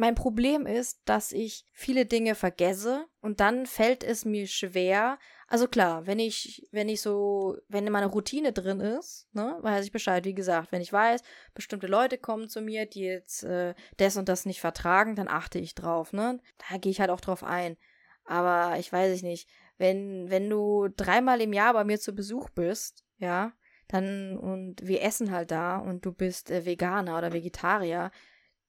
[0.00, 5.18] Mein Problem ist, dass ich viele Dinge vergesse und dann fällt es mir schwer.
[5.46, 9.84] Also klar, wenn ich, wenn ich so, wenn in meiner Routine drin ist, ne, weiß
[9.84, 10.24] ich Bescheid.
[10.24, 11.20] Wie gesagt, wenn ich weiß,
[11.52, 15.58] bestimmte Leute kommen zu mir, die jetzt äh, das und das nicht vertragen, dann achte
[15.58, 16.40] ich drauf, ne.
[16.70, 17.76] Da gehe ich halt auch drauf ein.
[18.24, 22.48] Aber ich weiß ich nicht, wenn, wenn du dreimal im Jahr bei mir zu Besuch
[22.48, 23.52] bist, ja,
[23.86, 28.10] dann und wir essen halt da und du bist äh, Veganer oder Vegetarier,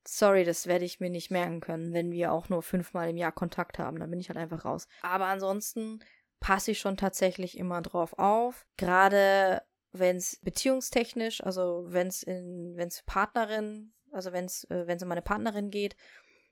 [0.08, 3.32] sorry, das werde ich mir nicht merken können, wenn wir auch nur fünfmal im Jahr
[3.32, 4.00] Kontakt haben.
[4.00, 4.88] Dann bin ich halt einfach raus.
[5.02, 6.00] Aber ansonsten
[6.40, 8.66] passe ich schon tatsächlich immer drauf auf.
[8.78, 14.88] Gerade wenn es beziehungstechnisch, also wenn es in, wenn es Partnerin, also wenn es, äh,
[14.88, 15.96] wenn es um meine Partnerin geht,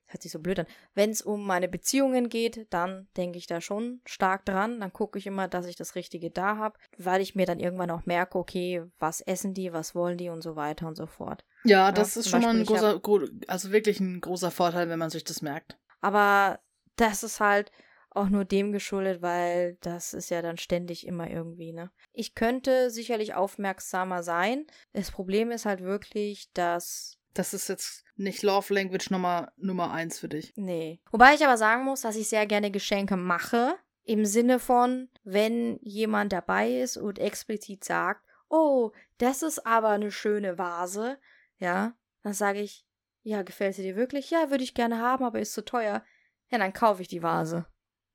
[0.09, 0.65] hört sich so blöd an.
[0.95, 4.79] Wenn es um meine Beziehungen geht, dann denke ich da schon stark dran.
[4.79, 7.91] Dann gucke ich immer, dass ich das Richtige da habe, weil ich mir dann irgendwann
[7.91, 11.45] auch merke, okay, was essen die, was wollen die und so weiter und so fort.
[11.63, 14.99] Ja, das ja, ist schon Beispiel, mal ein großer, also wirklich ein großer Vorteil, wenn
[14.99, 15.77] man sich das merkt.
[16.01, 16.59] Aber
[16.95, 17.71] das ist halt
[18.11, 21.91] auch nur dem geschuldet, weil das ist ja dann ständig immer irgendwie, ne?
[22.11, 24.65] Ich könnte sicherlich aufmerksamer sein.
[24.93, 30.19] Das Problem ist halt wirklich, dass das ist jetzt nicht Love Language Nummer, Nummer eins
[30.19, 30.53] für dich.
[30.55, 30.99] Nee.
[31.11, 33.75] Wobei ich aber sagen muss, dass ich sehr gerne Geschenke mache.
[34.03, 40.11] Im Sinne von, wenn jemand dabei ist und explizit sagt, oh, das ist aber eine
[40.11, 41.19] schöne Vase,
[41.57, 42.85] ja, dann sage ich,
[43.21, 44.31] ja, gefällt sie dir wirklich?
[44.31, 46.03] Ja, würde ich gerne haben, aber ist zu teuer.
[46.49, 47.67] Ja, dann kaufe ich die Vase.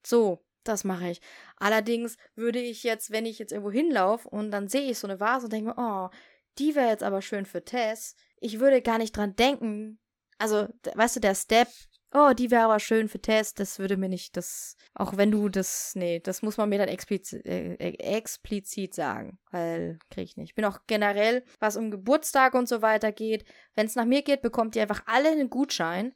[0.04, 1.20] So, das mache ich.
[1.56, 5.20] Allerdings würde ich jetzt, wenn ich jetzt irgendwo hinlaufe und dann sehe ich so eine
[5.20, 6.14] Vase und denke mir, oh,
[6.58, 9.98] die wäre jetzt aber schön für Tess, ich würde gar nicht dran denken.
[10.38, 11.68] Also, weißt du, der Step,
[12.14, 15.48] oh, die wäre aber schön für Test, das würde mir nicht, das, auch wenn du
[15.48, 20.36] das, nee, das muss man mir dann explizit, äh, äh, explizit sagen, weil kriege ich
[20.36, 20.50] nicht.
[20.50, 24.22] Ich bin auch generell, was um Geburtstag und so weiter geht, wenn es nach mir
[24.22, 26.14] geht, bekommt ihr einfach alle einen Gutschein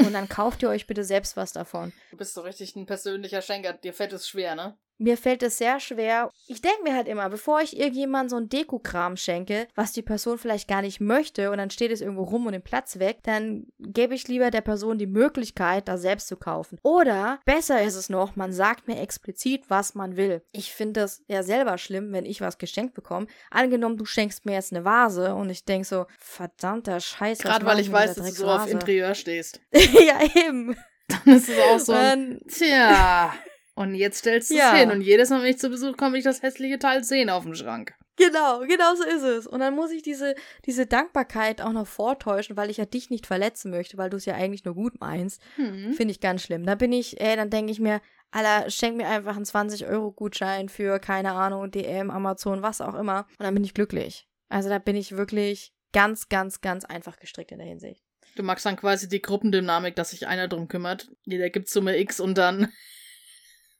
[0.00, 1.92] und dann kauft ihr euch bitte selbst was davon.
[2.10, 4.76] Du bist so richtig ein persönlicher Schenker, dir fällt es schwer, ne?
[4.98, 6.30] Mir fällt es sehr schwer.
[6.46, 10.38] Ich denke mir halt immer, bevor ich irgendjemand so ein Dekokram schenke, was die Person
[10.38, 13.66] vielleicht gar nicht möchte und dann steht es irgendwo rum und den Platz weg, dann
[13.78, 16.78] gebe ich lieber der Person die Möglichkeit, das selbst zu kaufen.
[16.82, 20.42] Oder besser ist es noch, man sagt mir explizit, was man will.
[20.52, 23.26] Ich finde das ja selber schlimm, wenn ich was geschenkt bekomme.
[23.50, 27.38] Angenommen, du schenkst mir jetzt eine Vase und ich denke so, verdammter Scheiß.
[27.38, 29.60] Gerade weil ich weiß, dass du so auf Interieur stehst.
[29.72, 30.76] ja, eben.
[31.08, 31.92] Dann ist es auch so.
[31.92, 33.32] Ein, tja.
[33.76, 34.74] Und jetzt stellst du es ja.
[34.74, 37.44] hin und jedes Mal, wenn ich zu Besuch komme, ich das hässliche Teil sehen auf
[37.44, 37.94] dem Schrank.
[38.16, 39.46] Genau, genau so ist es.
[39.46, 43.26] Und dann muss ich diese, diese Dankbarkeit auch noch vortäuschen, weil ich ja dich nicht
[43.26, 45.42] verletzen möchte, weil du es ja eigentlich nur gut meinst.
[45.58, 45.92] Mhm.
[45.92, 46.64] Finde ich ganz schlimm.
[46.64, 48.00] Da bin ich, ey, dann denke ich mir,
[48.30, 53.26] Alter, schenk mir einfach einen 20-Euro-Gutschein für, keine Ahnung, DM, Amazon, was auch immer.
[53.38, 54.26] Und dann bin ich glücklich.
[54.48, 58.02] Also da bin ich wirklich ganz, ganz, ganz einfach gestrickt in der Hinsicht.
[58.36, 61.10] Du magst dann quasi die Gruppendynamik, dass sich einer drum kümmert.
[61.24, 62.72] Jeder gibt Summe X und dann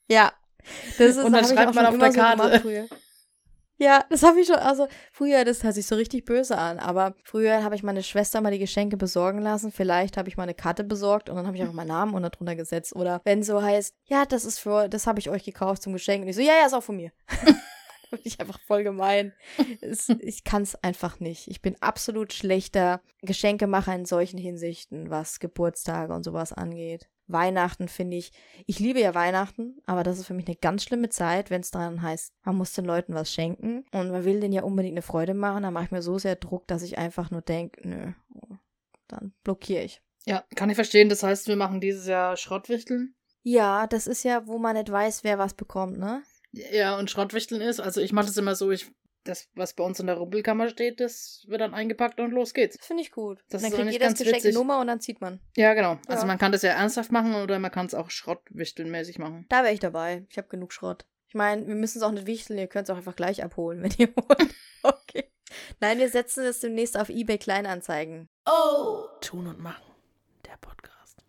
[0.09, 0.33] ja.
[0.99, 2.61] Das ist, und dann schreibt man auf der Karte.
[2.63, 2.97] So
[3.79, 7.15] ja, das habe ich schon, also früher, das hört sich so richtig böse an, aber
[7.25, 9.71] früher habe ich meine Schwester mal die Geschenke besorgen lassen.
[9.71, 12.31] Vielleicht habe ich mal eine Karte besorgt und dann habe ich einfach meinen Namen unter
[12.31, 12.97] drunter gesetzt.
[12.97, 16.23] Oder wenn so heißt, ja, das ist für, das habe ich euch gekauft zum Geschenk.
[16.23, 17.13] Und ich so, ja, ja, ist auch von mir.
[18.11, 19.35] bin ich einfach voll gemein.
[19.83, 21.49] Es, ich kann es einfach nicht.
[21.49, 27.09] Ich bin absolut schlechter Geschenkemacher in solchen Hinsichten, was Geburtstage und sowas angeht.
[27.27, 28.33] Weihnachten finde ich,
[28.67, 31.71] ich liebe ja Weihnachten, aber das ist für mich eine ganz schlimme Zeit, wenn es
[31.71, 35.03] daran heißt, man muss den Leuten was schenken und man will denen ja unbedingt eine
[35.03, 38.13] Freude machen, dann mache ich mir so sehr Druck, dass ich einfach nur denke, nö,
[39.09, 40.03] dann blockiere ich.
[40.25, 41.09] Ja, kann ich verstehen.
[41.09, 43.15] Das heißt, wir machen dieses Jahr Schrottwichteln?
[43.43, 46.23] Ja, das ist ja, wo man nicht weiß, wer was bekommt, ne?
[46.51, 48.91] Ja, und Schrottwichteln ist, also ich mache das immer so, ich
[49.29, 52.79] das, was bei uns in der Rumpelkammer steht, das wird dann eingepackt und los geht's.
[52.81, 53.39] Finde ich gut.
[53.51, 55.41] Das dann kriegt jeder das Geschenk eine Nummer und dann zieht man.
[55.57, 55.91] Ja, genau.
[55.91, 56.15] Also ja.
[56.15, 59.47] Also man kann das ja ernsthaft machen oder man kann es auch schrottwichtelmäßig machen.
[59.49, 60.25] Da wäre ich dabei.
[60.31, 61.07] Ich habe genug Schrott.
[61.29, 63.83] Ich meine, wir müssen es auch nicht wichteln, ihr könnt es auch einfach gleich abholen,
[63.83, 64.55] wenn ihr wollt.
[64.83, 65.31] okay.
[65.81, 68.29] Nein, wir setzen es demnächst auf eBay Kleinanzeigen.
[68.47, 69.05] Oh!
[69.21, 69.85] Tun und machen.
[70.45, 71.23] Der Podcast.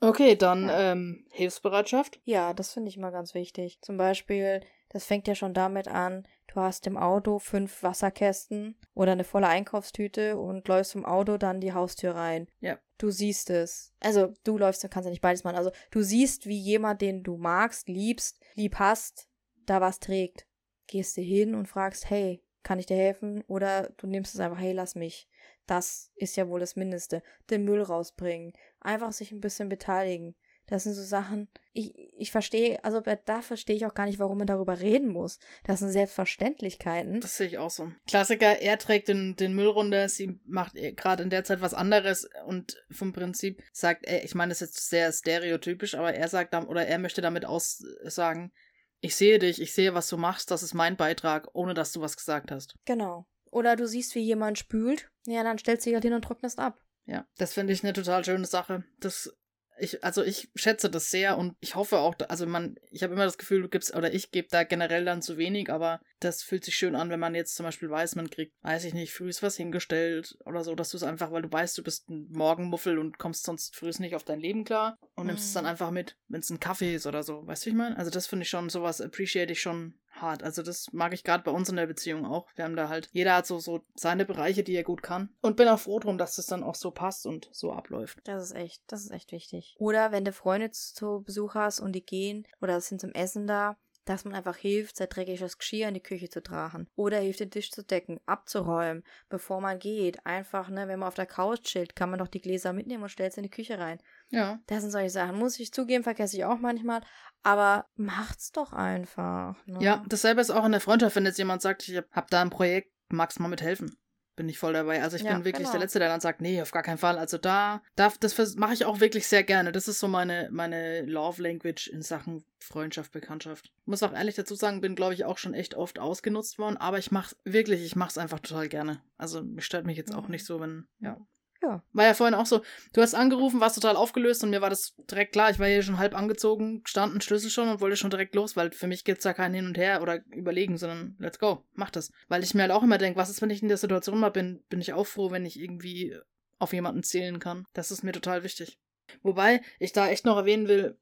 [0.00, 0.92] Okay, dann ja.
[0.92, 2.20] ähm, Hilfsbereitschaft.
[2.24, 3.78] Ja, das finde ich mal ganz wichtig.
[3.80, 9.12] Zum Beispiel, das fängt ja schon damit an, du hast im Auto fünf Wasserkästen oder
[9.12, 12.48] eine volle Einkaufstüte und läufst vom Auto dann die Haustür rein.
[12.60, 12.78] Ja.
[12.98, 13.92] Du siehst es.
[14.00, 15.56] Also du läufst, du kannst ja nicht beides machen.
[15.56, 19.28] Also du siehst, wie jemand, den du magst, liebst, lieb hast,
[19.66, 20.46] da was trägt.
[20.86, 23.42] Gehst du hin und fragst, hey, kann ich dir helfen?
[23.48, 25.28] Oder du nimmst es einfach, hey, lass mich.
[25.66, 27.22] Das ist ja wohl das Mindeste.
[27.50, 28.52] Den Müll rausbringen.
[28.80, 30.36] Einfach sich ein bisschen beteiligen.
[30.66, 34.38] Das sind so Sachen, ich, ich verstehe, also da verstehe ich auch gar nicht, warum
[34.38, 35.38] man darüber reden muss.
[35.64, 37.20] Das sind Selbstverständlichkeiten.
[37.20, 37.92] Das sehe ich auch so.
[38.08, 42.28] Klassiker, er trägt den, den Müll runter, sie macht gerade in der Zeit was anderes
[42.46, 46.54] und vom Prinzip sagt er, ich meine, das ist jetzt sehr stereotypisch, aber er sagt
[46.54, 48.52] dann, oder er möchte damit aussagen,
[49.00, 52.00] ich sehe dich, ich sehe, was du machst, das ist mein Beitrag, ohne dass du
[52.00, 52.74] was gesagt hast.
[52.86, 53.26] Genau.
[53.50, 56.58] Oder du siehst, wie jemand spült, ja, dann stellst du dich halt hin und trocknest
[56.58, 56.80] ab.
[57.04, 58.84] Ja, das finde ich eine total schöne Sache.
[58.98, 59.32] Das
[59.78, 63.24] ich, also ich schätze das sehr und ich hoffe auch, also man, ich habe immer
[63.24, 66.64] das Gefühl, du gibst, oder ich gebe da generell dann zu wenig, aber das fühlt
[66.64, 69.28] sich schön an, wenn man jetzt zum Beispiel weiß, man kriegt, weiß ich nicht, früh
[69.28, 72.28] ist was hingestellt oder so, dass du es einfach, weil du weißt, du bist ein
[72.30, 75.70] Morgenmuffel und kommst sonst früh nicht auf dein Leben klar und nimmst es dann mhm.
[75.70, 77.46] einfach mit, wenn es ein Kaffee ist oder so.
[77.46, 77.96] Weißt du, wie ich meine?
[77.96, 80.42] Also das finde ich schon, sowas appreciate ich schon hart.
[80.42, 82.46] Also das mag ich gerade bei uns in der Beziehung auch.
[82.54, 85.30] Wir haben da halt, jeder hat so, so seine Bereiche, die er gut kann.
[85.40, 88.20] Und bin auch froh drum, dass das dann auch so passt und so abläuft.
[88.24, 89.76] Das ist echt, das ist echt wichtig.
[89.78, 93.76] Oder wenn du Freunde zu Besuch hast und die gehen oder sind zum Essen da,
[94.06, 96.88] dass man einfach hilft, sein dreckiges Geschirr in die Küche zu tragen.
[96.94, 100.24] Oder hilft, den Tisch zu decken, abzuräumen, bevor man geht.
[100.24, 103.08] Einfach, ne, wenn man auf der Couch chillt, kann man doch die Gläser mitnehmen und
[103.08, 103.98] stellt sie in die Küche rein.
[104.30, 104.60] Ja.
[104.66, 105.38] Das sind solche Sachen.
[105.38, 107.02] Muss ich zugeben, vergesse ich auch manchmal.
[107.42, 109.56] Aber macht's doch einfach.
[109.66, 109.78] Ne?
[109.80, 112.50] Ja, dasselbe ist auch in der Freundschaft, wenn jetzt jemand sagt, ich hab da ein
[112.50, 113.96] Projekt, magst du mal mithelfen?
[114.36, 115.02] Bin ich voll dabei.
[115.02, 115.72] Also ich ja, bin wirklich genau.
[115.72, 117.18] der Letzte, der dann sagt, nee, auf gar keinen Fall.
[117.18, 119.72] Also da, da das mache ich auch wirklich sehr gerne.
[119.72, 123.72] Das ist so meine, meine Love Language in Sachen Freundschaft, Bekanntschaft.
[123.86, 126.98] Muss auch ehrlich dazu sagen, bin, glaube ich, auch schon echt oft ausgenutzt worden, aber
[126.98, 129.00] ich mach's wirklich, ich mach's einfach total gerne.
[129.16, 131.18] Also stört mich jetzt auch nicht so, wenn, ja.
[131.66, 131.82] Ja.
[131.92, 132.62] War ja vorhin auch so,
[132.92, 135.50] du hast angerufen, warst total aufgelöst und mir war das direkt klar.
[135.50, 138.56] Ich war hier schon halb angezogen, stand ein Schlüssel schon und wollte schon direkt los,
[138.56, 141.90] weil für mich gibt's da kein Hin und Her oder Überlegen, sondern let's go, mach
[141.90, 142.12] das.
[142.28, 144.30] Weil ich mir halt auch immer denke, was ist, wenn ich in der Situation mal
[144.30, 146.16] bin, bin ich auch froh, wenn ich irgendwie
[146.58, 147.66] auf jemanden zählen kann.
[147.72, 148.78] Das ist mir total wichtig.
[149.22, 150.96] Wobei ich da echt noch erwähnen will,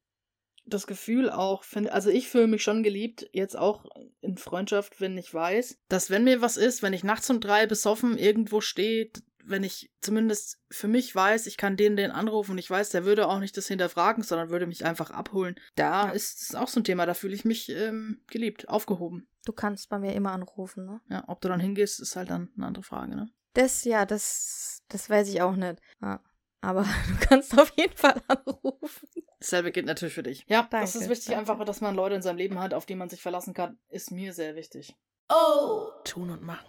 [0.66, 3.84] das Gefühl auch finde, also ich fühle mich schon geliebt, jetzt auch
[4.22, 7.66] in Freundschaft, wenn ich weiß, dass wenn mir was ist, wenn ich nachts um drei
[7.66, 9.10] besoffen irgendwo stehe,
[9.47, 13.05] wenn ich zumindest für mich weiß, ich kann den den anrufen und ich weiß, der
[13.05, 15.57] würde auch nicht das hinterfragen, sondern würde mich einfach abholen.
[15.74, 16.12] Da ja.
[16.12, 19.28] ist es auch so ein Thema, da fühle ich mich ähm, geliebt, aufgehoben.
[19.45, 21.01] Du kannst bei mir immer anrufen, ne?
[21.11, 23.28] Ja, ob du dann hingehst, ist halt dann eine andere Frage, ne?
[23.53, 25.80] Das, ja, das, das weiß ich auch nicht.
[26.01, 26.20] Ja.
[26.61, 29.09] Aber du kannst auf jeden Fall anrufen.
[29.38, 30.47] Dasselbe gilt natürlich für dich.
[30.49, 31.53] Ja, danke, das ist wichtig danke.
[31.53, 34.11] einfach, dass man Leute in seinem Leben hat, auf die man sich verlassen kann, ist
[34.11, 34.97] mir sehr wichtig.
[35.28, 35.88] Oh!
[36.05, 36.66] Tun und machen.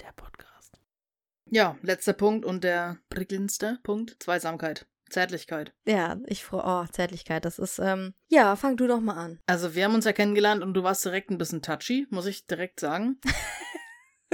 [0.00, 0.55] Der Podcast.
[1.50, 4.86] Ja, letzter Punkt und der prickelndste Punkt: Zweisamkeit.
[5.08, 5.72] Zärtlichkeit.
[5.86, 6.64] Ja, ich freue.
[6.64, 8.14] Oh, Zärtlichkeit, das ist, ähm.
[8.28, 9.38] Ja, fang du doch mal an.
[9.46, 12.46] Also, wir haben uns ja kennengelernt und du warst direkt ein bisschen touchy, muss ich
[12.46, 13.20] direkt sagen.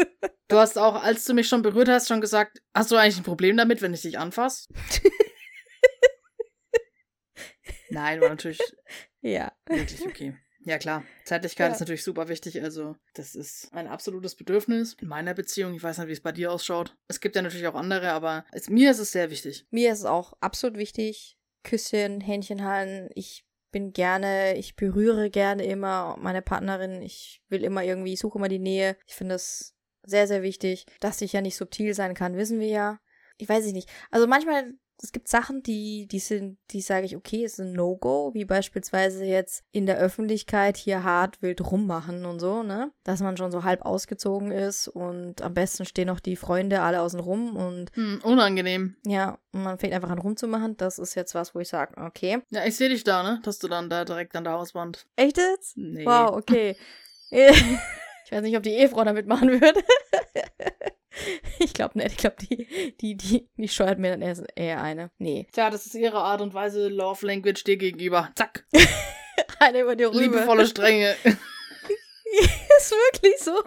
[0.48, 3.24] du hast auch, als du mich schon berührt hast, schon gesagt: Hast du eigentlich ein
[3.24, 4.68] Problem damit, wenn ich dich anfasse?
[7.90, 8.60] Nein, war natürlich.
[9.20, 9.52] Ja.
[9.66, 10.34] Wirklich okay.
[10.64, 11.04] Ja, klar.
[11.24, 11.74] Zeitlichkeit ja.
[11.74, 12.62] ist natürlich super wichtig.
[12.62, 15.74] Also, das ist ein absolutes Bedürfnis in meiner Beziehung.
[15.74, 16.96] Ich weiß nicht, wie es bei dir ausschaut.
[17.08, 19.66] Es gibt ja natürlich auch andere, aber es, mir ist es sehr wichtig.
[19.70, 21.36] Mir ist es auch absolut wichtig.
[21.64, 23.10] Küsschen, Händchen halten.
[23.14, 27.02] Ich bin gerne, ich berühre gerne immer meine Partnerin.
[27.02, 28.96] Ich will immer irgendwie, ich suche immer die Nähe.
[29.06, 30.86] Ich finde es sehr, sehr wichtig.
[31.00, 33.00] Dass ich ja nicht subtil sein kann, wissen wir ja.
[33.38, 33.88] Ich weiß nicht.
[34.10, 38.30] Also manchmal es gibt Sachen, die, die sind, die sage ich, okay, ist ein No-Go,
[38.34, 42.92] wie beispielsweise jetzt in der Öffentlichkeit hier hart wild rummachen und so, ne?
[43.04, 47.00] Dass man schon so halb ausgezogen ist und am besten stehen noch die Freunde alle
[47.00, 47.90] außen rum und.
[47.94, 48.96] Hm, unangenehm.
[49.04, 50.76] Ja, und man fängt einfach an rumzumachen.
[50.76, 52.42] Das ist jetzt was, wo ich sage, okay.
[52.50, 53.40] Ja, ich sehe dich da, ne?
[53.42, 55.06] Dass du dann da direkt an der Hauswand.
[55.16, 55.76] Echt jetzt?
[55.76, 56.06] Nee.
[56.06, 56.76] Wow, okay.
[57.30, 59.82] ich weiß nicht, ob die Ehefrau damit machen würde.
[61.58, 62.12] Ich glaube nicht.
[62.12, 65.10] Ich glaube, die, die, die, die scheuert mir dann eher eine.
[65.18, 65.46] Nee.
[65.52, 68.30] Tja, das ist ihre Art und Weise, Love Language dir gegenüber.
[68.34, 68.66] Zack.
[69.58, 70.20] eine über die Rübe.
[70.20, 71.14] Liebevolle Stränge.
[71.24, 73.62] ist wirklich so.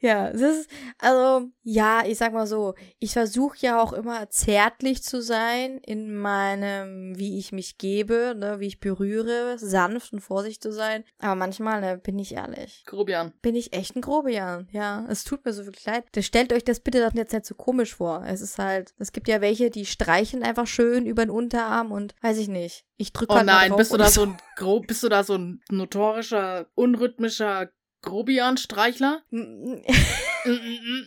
[0.00, 5.02] Ja, das ist, also, ja, ich sag mal so, ich versuche ja auch immer zärtlich
[5.02, 10.60] zu sein in meinem, wie ich mich gebe, ne, wie ich berühre, sanft und vorsichtig
[10.60, 11.04] zu sein.
[11.18, 12.84] Aber manchmal, ne, bin ich ehrlich.
[12.86, 13.32] Grobian.
[13.42, 15.06] Bin ich echt ein Grobian, ja.
[15.08, 16.04] Es tut mir so wirklich leid.
[16.20, 18.24] Stellt euch das bitte doch jetzt nicht so komisch vor.
[18.26, 22.14] Es ist halt, es gibt ja welche, die streichen einfach schön über den Unterarm und
[22.20, 22.84] weiß ich nicht.
[22.96, 25.34] Ich drücke oh halt nein, bist du da so ein grob, bist du da so
[25.34, 27.70] ein notorischer, unrhythmischer
[28.04, 29.22] Grobian-Streichler?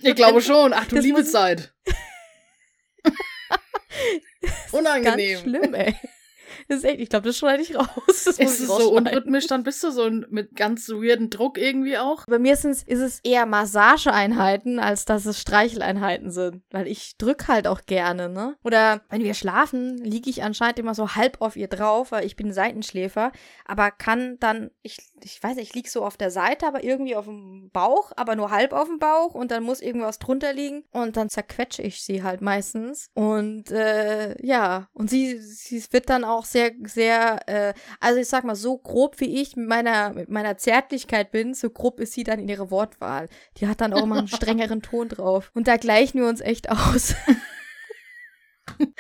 [0.02, 0.74] ich glaube schon.
[0.74, 1.74] Ach du liebe Zeit.
[4.72, 5.30] Unangenehm.
[5.30, 5.96] Ganz schlimm, ey.
[6.78, 7.88] Das ist echt, ich glaube, das schneide ich raus.
[8.08, 12.26] Das Ist es so unrhythmisch, dann bist du so mit ganz weirden Druck irgendwie auch?
[12.28, 16.64] Bei mir sind's, ist es eher Massageeinheiten, als dass es Streicheleinheiten sind.
[16.70, 18.58] Weil ich drück halt auch gerne, ne?
[18.64, 22.36] Oder wenn wir schlafen, liege ich anscheinend immer so halb auf ihr drauf, weil ich
[22.36, 23.32] bin Seitenschläfer.
[23.66, 27.16] Aber kann dann, ich, ich weiß nicht, ich lieg so auf der Seite, aber irgendwie
[27.16, 30.84] auf dem Bauch, aber nur halb auf dem Bauch und dann muss irgendwas drunter liegen
[30.92, 33.10] und dann zerquetsche ich sie halt meistens.
[33.14, 38.44] Und äh, ja, und sie, sie wird dann auch sehr, sehr, äh, also ich sag
[38.44, 42.24] mal, so grob wie ich mit meiner, mit meiner Zärtlichkeit bin, so grob ist sie
[42.24, 43.28] dann in ihrer Wortwahl.
[43.58, 45.52] Die hat dann auch immer einen strengeren Ton drauf.
[45.54, 46.96] Und da gleichen wir uns echt aus.
[46.96, 47.16] Ist-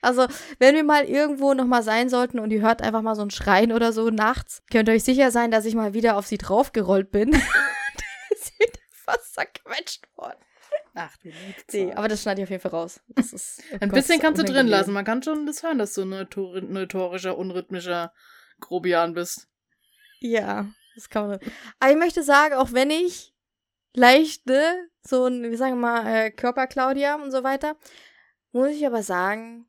[0.00, 0.26] Also,
[0.58, 3.72] wenn wir mal irgendwo nochmal sein sollten und ihr hört einfach mal so ein Schreien
[3.72, 7.10] oder so nachts, könnt ihr euch sicher sein, dass ich mal wieder auf sie draufgerollt
[7.10, 7.30] bin.
[8.30, 10.36] Ist sie wieder fast zerquetscht worden.
[10.94, 11.30] Ach du
[11.72, 13.00] Nee, aber das schneide ich auf jeden Fall raus.
[13.16, 14.92] Ist, oh Ein Gott, bisschen kannst du drin lassen.
[14.92, 18.12] Man kann schon das hören, dass du ein notor- notorischer, unrhythmischer
[18.60, 19.48] Grobian bist.
[20.20, 21.40] Ja, das kann man.
[21.80, 23.34] Aber ich möchte sagen, auch wenn ich
[23.94, 27.76] leichte, so ein, wie sagen wir mal, äh, Körper-Claudia und so weiter,
[28.52, 29.66] muss ich aber sagen,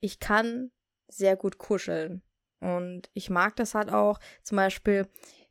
[0.00, 0.70] ich kann
[1.08, 2.22] sehr gut kuscheln.
[2.60, 4.18] Und ich mag das halt auch.
[4.42, 5.06] Zum Beispiel,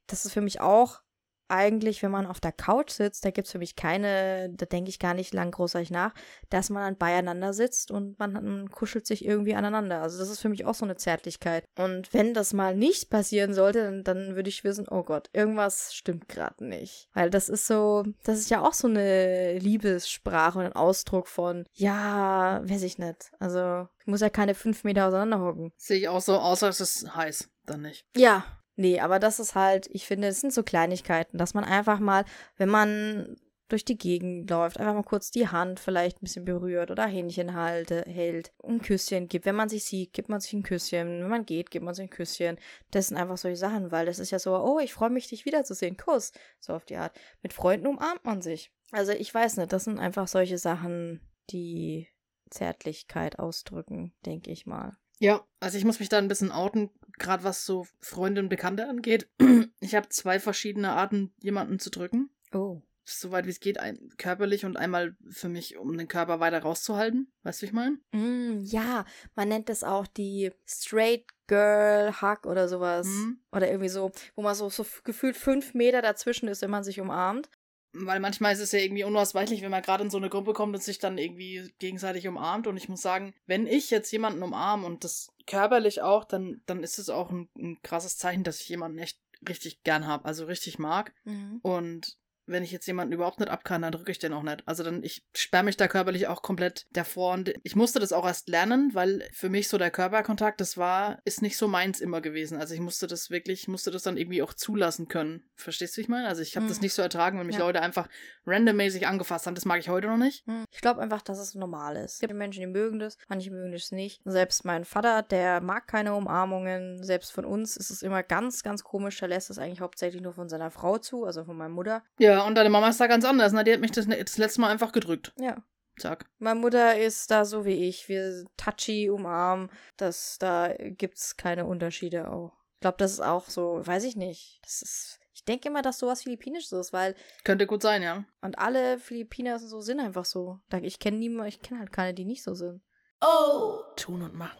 [0.07, 1.01] das ist für mich auch
[1.47, 4.99] eigentlich, wenn man auf der Couch sitzt, da gibt's für mich keine, da denke ich
[4.99, 6.13] gar nicht lang großartig nach,
[6.49, 10.01] dass man dann beieinander sitzt und man, man kuschelt sich irgendwie aneinander.
[10.01, 11.65] Also das ist für mich auch so eine Zärtlichkeit.
[11.77, 15.93] Und wenn das mal nicht passieren sollte, dann, dann würde ich wissen, oh Gott, irgendwas
[15.93, 17.09] stimmt gerade nicht.
[17.13, 21.65] Weil das ist so, das ist ja auch so eine Liebessprache und ein Ausdruck von,
[21.73, 23.31] ja, weiß ich nicht.
[23.39, 25.71] Also ich muss ja keine fünf Meter auseinander hocken.
[25.77, 27.49] Sehe ich auch so, außer es ist heiß.
[27.65, 28.05] Dann nicht.
[28.15, 28.45] Ja.
[28.76, 32.26] Nee, aber das ist halt, ich finde, es sind so Kleinigkeiten, dass man einfach mal,
[32.57, 36.91] wenn man durch die Gegend läuft, einfach mal kurz die Hand vielleicht ein bisschen berührt
[36.91, 39.45] oder Händchen halte, hält, ein Küsschen gibt.
[39.45, 41.21] Wenn man sich sieht, gibt man sich ein Küsschen.
[41.21, 42.59] Wenn man geht, gibt man sich ein Küsschen.
[42.91, 45.45] Das sind einfach solche Sachen, weil das ist ja so, oh, ich freue mich, dich
[45.45, 45.97] wiederzusehen.
[45.97, 46.32] Kuss.
[46.59, 47.17] So auf die Art.
[47.41, 48.71] Mit Freunden umarmt man sich.
[48.91, 52.07] Also ich weiß nicht, das sind einfach solche Sachen, die
[52.51, 54.97] Zärtlichkeit ausdrücken, denke ich mal.
[55.20, 58.88] Ja, also ich muss mich da ein bisschen outen, gerade was so Freunde und Bekannte
[58.88, 59.30] angeht.
[59.82, 62.32] Ich habe zwei verschiedene Arten, jemanden zu drücken.
[62.53, 62.82] Oh.
[63.03, 67.32] Soweit wie es geht, ein, körperlich und einmal für mich, um den Körper weiter rauszuhalten.
[67.43, 67.99] Weißt du, wie ich meine?
[68.11, 69.05] Mm, ja,
[69.36, 73.05] man nennt das auch die Straight Girl Hug oder sowas.
[73.05, 73.39] Mhm.
[73.51, 76.99] Oder irgendwie so, wo man so, so gefühlt fünf Meter dazwischen ist, wenn man sich
[76.99, 77.49] umarmt.
[77.97, 80.75] Weil manchmal ist es ja irgendwie unausweichlich, wenn man gerade in so eine Gruppe kommt
[80.75, 82.67] und sich dann irgendwie gegenseitig umarmt.
[82.67, 86.83] Und ich muss sagen, wenn ich jetzt jemanden umarme und das körperlich auch, dann, dann
[86.83, 90.45] ist es auch ein, ein krasses Zeichen, dass ich jemanden echt richtig gern habe, also
[90.45, 91.13] richtig mag.
[91.61, 92.17] Und
[92.47, 94.63] wenn ich jetzt jemanden überhaupt nicht ab kann, dann drücke ich den auch nicht.
[94.65, 97.33] Also dann, ich sperre mich da körperlich auch komplett davor.
[97.33, 101.19] Und ich musste das auch erst lernen, weil für mich so der Körperkontakt, das war,
[101.25, 102.57] ist nicht so meins immer gewesen.
[102.59, 105.43] Also ich musste das wirklich, musste das dann irgendwie auch zulassen können.
[105.55, 106.27] Verstehst du, wie ich meine?
[106.27, 106.83] Also ich habe das Mhm.
[106.83, 107.63] nicht so ertragen, wenn mich Ja.
[107.65, 108.07] Leute einfach
[108.45, 109.55] randommäßig angefasst haben.
[109.55, 110.45] Das mag ich heute noch nicht.
[110.47, 110.65] Hm.
[110.71, 112.13] Ich glaube einfach, dass es normal ist.
[112.15, 114.21] Es gibt Menschen, die mögen das, manche mögen das nicht.
[114.25, 117.03] Selbst mein Vater, der mag keine Umarmungen.
[117.03, 119.17] Selbst von uns ist es immer ganz, ganz komisch.
[119.19, 122.03] Der lässt es eigentlich hauptsächlich nur von seiner Frau zu, also von meiner Mutter.
[122.19, 123.53] Ja, und deine Mama ist da ganz anders.
[123.53, 123.63] Ne?
[123.63, 125.33] Die hat mich das, das letzte Mal einfach gedrückt.
[125.38, 125.63] Ja.
[125.97, 126.25] Zack.
[126.39, 128.09] Meine Mutter ist da so wie ich.
[128.09, 129.69] Wir touchy umarmen.
[129.97, 132.53] Das, da gibt's keine Unterschiede auch.
[132.75, 134.59] Ich glaube, das ist auch so, weiß ich nicht.
[134.63, 135.19] Das ist.
[135.33, 137.13] Ich denke immer, dass sowas Philippinisches ist, weil
[137.43, 138.23] Könnte gut sein, ja.
[138.41, 140.59] und alle Philippiner so sind einfach so.
[140.81, 142.81] Ich kenne niemanden, ich kenne halt keine, die nicht so sind.
[143.19, 143.81] Oh!
[143.97, 144.57] Tun und machen.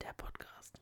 [0.00, 0.80] Der Podcast.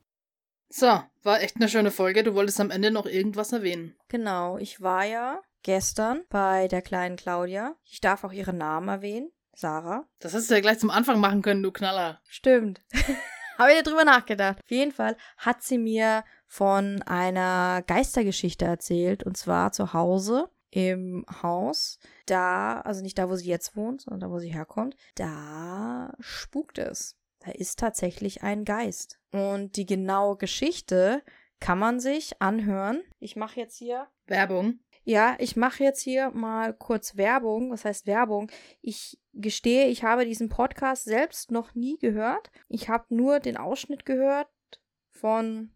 [0.68, 2.22] So, war echt eine schöne Folge.
[2.22, 3.96] Du wolltest am Ende noch irgendwas erwähnen.
[4.08, 7.74] Genau, ich war ja gestern bei der kleinen Claudia.
[7.84, 9.32] Ich darf auch ihren Namen erwähnen.
[9.56, 10.06] Sarah.
[10.20, 12.20] Das hättest du ja gleich zum Anfang machen können, du Knaller.
[12.28, 12.80] Stimmt.
[13.58, 14.58] Habe ich drüber nachgedacht.
[14.60, 19.22] Auf jeden Fall hat sie mir von einer Geistergeschichte erzählt.
[19.22, 22.00] Und zwar zu Hause im Haus.
[22.26, 24.96] Da, also nicht da, wo sie jetzt wohnt, sondern da, wo sie herkommt.
[25.14, 27.16] Da spukt es.
[27.38, 29.20] Da ist tatsächlich ein Geist.
[29.30, 31.22] Und die genaue Geschichte
[31.60, 33.02] kann man sich anhören.
[33.20, 34.80] Ich mache jetzt hier Werbung.
[35.04, 37.70] Ja, ich mache jetzt hier mal kurz Werbung.
[37.70, 38.50] Was heißt Werbung?
[38.80, 42.50] Ich gestehe, ich habe diesen Podcast selbst noch nie gehört.
[42.68, 44.48] Ich habe nur den Ausschnitt gehört
[45.10, 45.72] von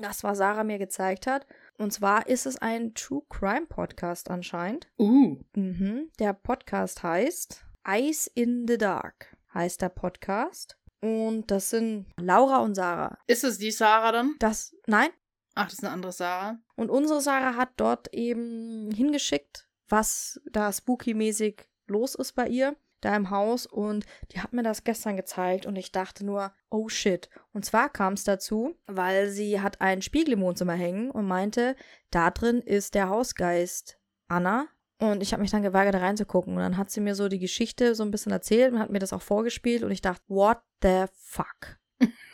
[0.00, 1.46] das, was Sarah mir gezeigt hat.
[1.76, 4.90] Und zwar ist es ein True Crime Podcast anscheinend.
[4.98, 5.38] Uh.
[5.54, 6.10] Mhm.
[6.18, 10.78] Der Podcast heißt Ice in the Dark, heißt der Podcast.
[11.00, 13.18] Und das sind Laura und Sarah.
[13.26, 14.36] Ist es die Sarah dann?
[14.38, 15.10] Das, nein,
[15.54, 16.58] Ach, das ist eine andere Sarah.
[16.76, 22.76] Und unsere Sarah hat dort eben hingeschickt, was da spooky-mäßig los ist bei ihr.
[23.02, 26.88] da im Haus und die hat mir das gestern gezeigt und ich dachte nur, oh
[26.88, 27.28] shit.
[27.52, 31.74] Und zwar kam es dazu, weil sie hat einen Spiegel im Wohnzimmer hängen und meinte,
[32.10, 33.98] da drin ist der Hausgeist
[34.28, 34.68] Anna.
[34.98, 36.54] Und ich habe mich dann geweigert, da reinzugucken.
[36.54, 39.00] Und dann hat sie mir so die Geschichte so ein bisschen erzählt und hat mir
[39.00, 39.82] das auch vorgespielt.
[39.82, 41.80] Und ich dachte, what the fuck?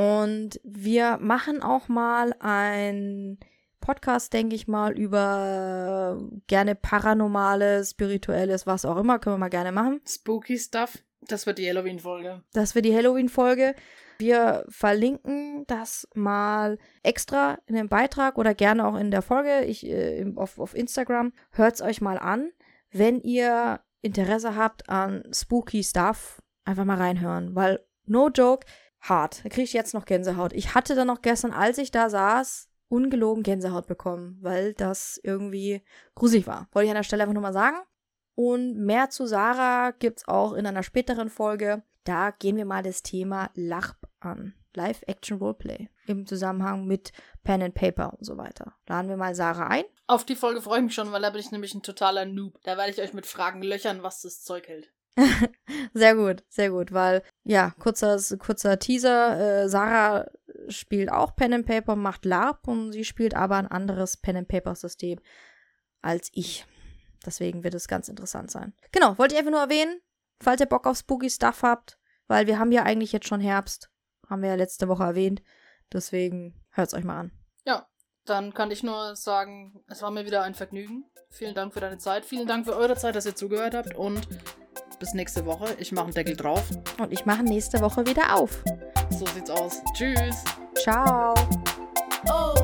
[0.00, 3.38] und wir machen auch mal ein
[3.82, 9.72] Podcast, denke ich mal, über gerne Paranormales, Spirituelles, was auch immer, können wir mal gerne
[9.72, 10.00] machen.
[10.08, 11.04] Spooky Stuff.
[11.20, 12.42] Das wird die Halloween-Folge.
[12.54, 13.74] Das wird die Halloween-Folge.
[14.18, 19.84] Wir verlinken das mal extra in dem Beitrag oder gerne auch in der Folge ich,
[19.84, 21.34] äh, auf, auf Instagram.
[21.50, 22.52] Hört es euch mal an.
[22.90, 28.66] Wenn ihr Interesse habt an Spooky Stuff, einfach mal reinhören, weil no joke,
[29.00, 29.44] hart.
[29.44, 30.52] Da kriege ich jetzt noch Gänsehaut.
[30.52, 35.82] Ich hatte dann noch gestern, als ich da saß, ungelogen Gänsehaut bekommen, weil das irgendwie
[36.14, 36.68] gruselig war.
[36.72, 37.78] Wollte ich an der Stelle einfach nur mal sagen.
[38.34, 41.82] Und mehr zu Sarah gibt's auch in einer späteren Folge.
[42.04, 44.54] Da gehen wir mal das Thema LARP an.
[44.74, 45.88] Live-Action-Roleplay.
[46.06, 48.74] Im Zusammenhang mit Pen and Paper und so weiter.
[48.86, 49.84] Laden wir mal Sarah ein.
[50.06, 52.58] Auf die Folge freue ich mich schon, weil da bin ich nämlich ein totaler Noob.
[52.62, 54.92] Da werde ich euch mit Fragen löchern, was das Zeug hält.
[55.94, 59.64] sehr gut, sehr gut, weil, ja, kurzer, kurzer Teaser.
[59.64, 60.26] Äh, Sarah
[60.68, 64.48] spielt auch Pen and Paper, macht LARP und sie spielt aber ein anderes Pen and
[64.48, 65.18] Paper System
[66.02, 66.66] als ich.
[67.24, 68.72] Deswegen wird es ganz interessant sein.
[68.92, 70.00] Genau, wollte ich einfach nur erwähnen,
[70.42, 71.98] falls ihr Bock auf Spooky Stuff habt,
[72.28, 73.90] weil wir haben ja eigentlich jetzt schon Herbst.
[74.28, 75.42] Haben wir ja letzte Woche erwähnt.
[75.92, 77.32] Deswegen hört es euch mal an.
[77.64, 77.88] Ja,
[78.24, 81.04] dann kann ich nur sagen, es war mir wieder ein Vergnügen.
[81.30, 82.24] Vielen Dank für deine Zeit.
[82.24, 83.94] Vielen Dank für eure Zeit, dass ihr zugehört habt.
[83.96, 84.28] Und
[85.00, 85.74] bis nächste Woche.
[85.78, 86.62] Ich mache einen Deckel drauf.
[86.98, 88.62] Und ich mache nächste Woche wieder auf.
[89.10, 89.82] So sieht's aus.
[89.94, 90.44] Tschüss.
[90.76, 91.34] Ciao.
[92.28, 92.59] Oh.